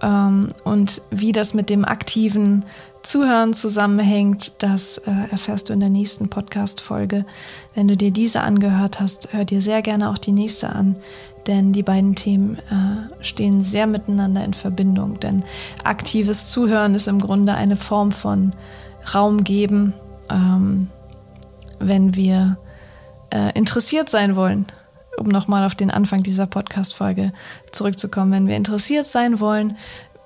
Ähm, 0.00 0.48
und 0.64 1.00
wie 1.10 1.32
das 1.32 1.54
mit 1.54 1.70
dem 1.70 1.84
aktiven 1.84 2.64
Zuhören 3.02 3.52
zusammenhängt, 3.52 4.52
das 4.58 4.98
äh, 4.98 5.10
erfährst 5.30 5.68
du 5.68 5.72
in 5.72 5.80
der 5.80 5.90
nächsten 5.90 6.28
Podcast-Folge. 6.28 7.24
Wenn 7.74 7.88
du 7.88 7.96
dir 7.96 8.10
diese 8.10 8.42
angehört 8.42 9.00
hast, 9.00 9.32
hör 9.32 9.44
dir 9.44 9.60
sehr 9.60 9.82
gerne 9.82 10.10
auch 10.10 10.18
die 10.18 10.32
nächste 10.32 10.68
an, 10.68 10.96
denn 11.46 11.72
die 11.72 11.82
beiden 11.82 12.14
Themen 12.14 12.56
äh, 12.56 13.22
stehen 13.24 13.62
sehr 13.62 13.86
miteinander 13.86 14.44
in 14.44 14.54
Verbindung. 14.54 15.20
Denn 15.20 15.44
aktives 15.84 16.48
Zuhören 16.48 16.94
ist 16.94 17.08
im 17.08 17.18
Grunde 17.18 17.54
eine 17.54 17.76
Form 17.76 18.12
von 18.12 18.52
Raum 19.14 19.44
geben, 19.44 19.94
ähm, 20.30 20.88
wenn 21.78 22.14
wir 22.14 22.58
äh, 23.30 23.56
interessiert 23.58 24.08
sein 24.08 24.36
wollen, 24.36 24.66
um 25.16 25.28
nochmal 25.28 25.64
auf 25.64 25.74
den 25.74 25.90
Anfang 25.90 26.22
dieser 26.22 26.46
Podcast-Folge 26.46 27.32
zurückzukommen. 27.72 28.32
Wenn 28.32 28.46
wir 28.46 28.56
interessiert 28.56 29.06
sein 29.06 29.40
wollen, 29.40 29.76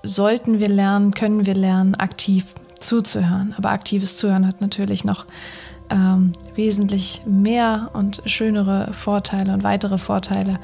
sollten 0.03 0.61
wir 0.61 0.69
lernen, 0.69 1.13
können 1.13 1.47
wir 1.47 1.55
lernen, 1.55 1.95
aktiv 1.95 2.45
zuzuhören. 2.79 3.55
Aber 3.57 3.71
aktives 3.71 4.17
Zuhören 4.17 4.47
hat 4.47 4.61
natürlich 4.61 5.05
noch 5.05 5.27
ähm, 5.91 6.33
wesentlich 6.55 7.23
mehr 7.27 7.91
und 7.93 8.23
schönere 8.27 8.93
Vorteile 8.93 9.53
und 9.53 9.63
weitere 9.63 9.99
Vorteile 9.99 10.59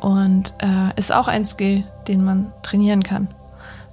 und 0.00 0.54
äh, 0.60 0.98
ist 0.98 1.12
auch 1.12 1.28
ein 1.28 1.44
Skill, 1.44 1.84
den 2.08 2.24
man 2.24 2.52
trainieren 2.62 3.02
kann. 3.02 3.28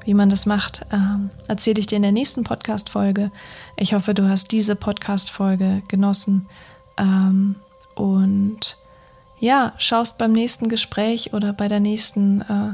Wie 0.06 0.14
man 0.14 0.30
das 0.30 0.46
macht, 0.46 0.86
ähm, 0.92 1.30
erzähle 1.48 1.80
ich 1.80 1.88
dir 1.88 1.96
in 1.96 2.02
der 2.02 2.12
nächsten 2.12 2.44
Podcast-Folge. 2.44 3.32
Ich 3.78 3.94
hoffe, 3.94 4.14
du 4.14 4.28
hast 4.28 4.52
diese 4.52 4.76
Podcast-Folge 4.76 5.82
genossen 5.88 6.48
ähm, 6.98 7.56
und 7.96 8.78
ja, 9.40 9.74
schaust 9.78 10.18
beim 10.18 10.34
nächsten 10.34 10.68
Gespräch 10.68 11.34
oder 11.34 11.54
bei 11.54 11.68
der 11.68 11.80
nächsten 11.80 12.42
äh, 12.42 12.74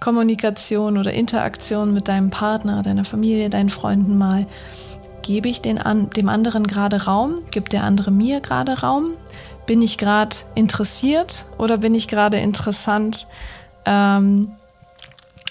Kommunikation 0.00 0.98
oder 0.98 1.12
Interaktion 1.12 1.94
mit 1.94 2.08
deinem 2.08 2.30
Partner, 2.30 2.82
deiner 2.82 3.04
Familie, 3.04 3.50
deinen 3.50 3.70
Freunden 3.70 4.18
mal, 4.18 4.46
gebe 5.22 5.48
ich 5.48 5.62
den 5.62 5.78
an, 5.78 6.10
dem 6.10 6.28
anderen 6.28 6.66
gerade 6.66 7.04
Raum? 7.04 7.38
Gibt 7.50 7.72
der 7.72 7.84
andere 7.84 8.10
mir 8.10 8.40
gerade 8.40 8.80
Raum? 8.80 9.12
Bin 9.72 9.80
ich 9.80 9.96
gerade 9.96 10.36
interessiert 10.54 11.46
oder 11.56 11.78
bin 11.78 11.94
ich 11.94 12.06
gerade 12.06 12.36
interessant? 12.36 13.26
Ähm, 13.86 14.50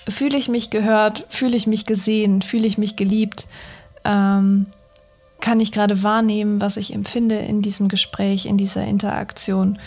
fühle 0.08 0.38
ich 0.38 0.48
mich 0.48 0.70
gehört? 0.70 1.26
Fühle 1.30 1.58
ich 1.58 1.66
mich 1.66 1.88
gesehen? 1.88 2.44
Fühle 2.44 2.68
ich 2.68 2.78
mich 2.78 2.96
geliebt? 2.96 3.48
Ähm, 4.06 4.68
kann 5.40 5.60
ich 5.60 5.72
gerade 5.72 6.04
wahrnehmen, 6.04 6.62
was 6.62 6.78
ich 6.78 6.94
empfinde 6.94 7.38
in 7.38 7.64
diesem 7.64 7.88
Gespräch, 7.88 8.46
in 8.46 8.58
dieser 8.58 8.86
Interaktion? 8.86 9.80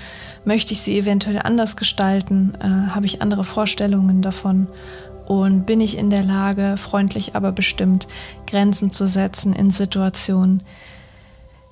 Möchte 0.45 0.73
ich 0.73 0.81
sie 0.81 0.99
eventuell 0.99 1.39
anders 1.39 1.77
gestalten? 1.77 2.55
Äh, 2.59 2.93
Habe 2.93 3.07
ich 3.07 3.23
andere 3.23 3.45
Vorstellungen 3.45 4.21
davon? 4.21 4.67
Und 5.27 5.65
bin 5.65 5.81
ich 5.81 5.97
in 5.97 6.11
der 6.11 6.25
Lage, 6.25 6.75
freundlich 6.77 7.37
aber 7.37 7.53
bestimmt 7.53 8.09
Grenzen 8.49 8.91
zu 8.91 9.07
setzen 9.07 9.53
in 9.53 9.71
Situationen, 9.71 10.65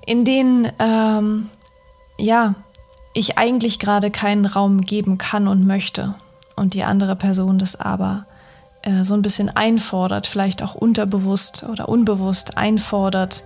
in 0.06 0.24
denen 0.24 0.68
ähm, 0.78 1.48
ja 2.22 2.54
ich 3.14 3.36
eigentlich 3.36 3.78
gerade 3.78 4.10
keinen 4.10 4.46
Raum 4.46 4.80
geben 4.80 5.18
kann 5.18 5.48
und 5.48 5.66
möchte 5.66 6.14
und 6.56 6.74
die 6.74 6.84
andere 6.84 7.16
Person 7.16 7.58
das 7.58 7.78
aber 7.78 8.24
äh, 8.82 9.04
so 9.04 9.14
ein 9.14 9.22
bisschen 9.22 9.50
einfordert, 9.50 10.26
vielleicht 10.26 10.62
auch 10.62 10.74
unterbewusst 10.74 11.64
oder 11.68 11.88
unbewusst 11.88 12.56
einfordert 12.56 13.44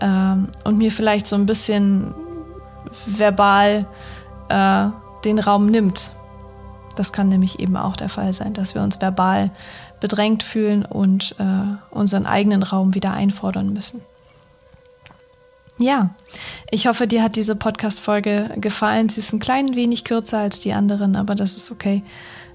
ähm, 0.00 0.48
und 0.64 0.76
mir 0.76 0.92
vielleicht 0.92 1.26
so 1.26 1.36
ein 1.36 1.46
bisschen 1.46 2.14
verbal 3.06 3.86
äh, 4.48 4.88
den 5.24 5.38
Raum 5.38 5.66
nimmt. 5.66 6.10
Das 6.96 7.12
kann 7.12 7.28
nämlich 7.28 7.60
eben 7.60 7.76
auch 7.76 7.96
der 7.96 8.08
Fall 8.08 8.32
sein, 8.32 8.52
dass 8.52 8.74
wir 8.74 8.82
uns 8.82 9.00
verbal 9.00 9.50
bedrängt 10.00 10.42
fühlen 10.42 10.84
und 10.84 11.34
äh, 11.38 11.76
unseren 11.90 12.26
eigenen 12.26 12.62
Raum 12.62 12.94
wieder 12.94 13.12
einfordern 13.12 13.72
müssen. 13.72 14.02
Ja, 15.80 16.10
ich 16.70 16.88
hoffe, 16.88 17.06
dir 17.06 17.22
hat 17.22 17.36
diese 17.36 17.54
Podcast-Folge 17.54 18.56
gefallen. 18.56 19.08
Sie 19.08 19.20
ist 19.20 19.32
ein 19.32 19.38
klein 19.38 19.76
wenig 19.76 20.04
kürzer 20.04 20.38
als 20.38 20.58
die 20.58 20.72
anderen, 20.72 21.14
aber 21.14 21.34
das 21.36 21.54
ist 21.54 21.70
okay. 21.70 22.02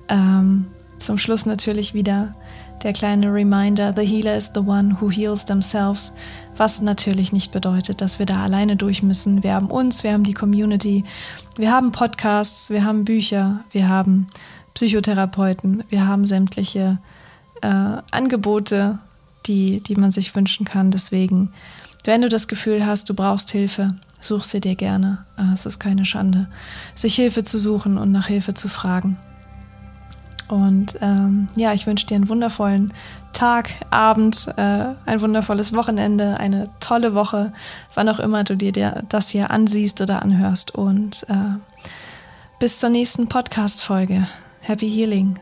Ähm, 0.10 0.68
zum 1.00 1.18
Schluss 1.18 1.46
natürlich 1.46 1.94
wieder 1.94 2.36
der 2.84 2.92
kleine 2.92 3.34
Reminder, 3.34 3.94
the 3.96 4.06
healer 4.06 4.36
is 4.36 4.52
the 4.54 4.60
one 4.60 4.98
who 5.00 5.10
heals 5.10 5.46
themselves, 5.46 6.12
was 6.58 6.82
natürlich 6.82 7.32
nicht 7.32 7.52
bedeutet, 7.52 8.02
dass 8.02 8.20
wir 8.20 8.26
da 8.26 8.44
alleine 8.44 8.76
durch 8.76 9.02
müssen. 9.02 9.42
Wir 9.42 9.54
haben 9.54 9.68
uns, 9.68 10.04
wir 10.04 10.12
haben 10.12 10.26
die 10.26 10.34
Community, 10.34 11.06
wir 11.56 11.72
haben 11.72 11.94
Podcasts, 11.94 12.70
wir 12.70 12.84
haben 12.84 13.06
Bücher, 13.06 13.62
wir 13.72 13.88
haben 13.88 14.28
Psychotherapeuten, 14.74 15.86
wir 15.90 16.08
haben 16.08 16.28
sämtliche 16.28 16.98
äh, 17.62 17.68
Angebote, 18.12 19.00
die, 19.46 19.82
die 19.82 19.96
man 19.96 20.12
sich 20.12 20.36
wünschen 20.36 20.66
kann. 20.66 20.92
Deswegen, 20.92 21.54
wenn 22.04 22.22
du 22.22 22.30
das 22.30 22.48
Gefühl 22.48 22.86
hast, 22.86 23.10
du 23.10 23.14
brauchst 23.14 23.52
Hilfe, 23.52 23.96
such 24.20 24.44
sie 24.44 24.62
dir 24.62 24.76
gerne. 24.76 25.26
Äh, 25.38 25.54
es 25.54 25.66
ist 25.66 25.80
keine 25.80 26.06
Schande, 26.06 26.48
sich 26.96 27.16
Hilfe 27.16 27.44
zu 27.44 27.58
suchen 27.58 27.98
und 27.98 28.12
nach 28.12 28.28
Hilfe 28.28 28.54
zu 28.54 28.68
fragen. 28.70 29.18
Und 30.50 30.98
ähm, 31.02 31.48
ja, 31.56 31.74
ich 31.74 31.88
wünsche 31.88 32.06
dir 32.06 32.16
einen 32.16 32.30
wundervollen 32.30 32.94
Tag, 33.32 33.72
Abend, 33.90 34.48
äh, 34.58 34.94
ein 35.06 35.22
wundervolles 35.22 35.74
Wochenende, 35.74 36.38
eine 36.40 36.70
tolle 36.80 37.16
Woche, 37.16 37.54
wann 37.96 38.10
auch 38.10 38.20
immer 38.20 38.44
du 38.44 38.56
dir 38.56 39.04
das 39.10 39.30
hier 39.30 39.50
ansiehst 39.50 40.02
oder 40.02 40.22
anhörst. 40.22 40.76
Und 40.76 41.26
äh, 41.30 41.58
bis 42.60 42.78
zur 42.78 42.90
nächsten 42.90 43.28
Podcast-Folge. 43.28 44.28
Happy 44.62 44.90
Healing. 44.90 45.40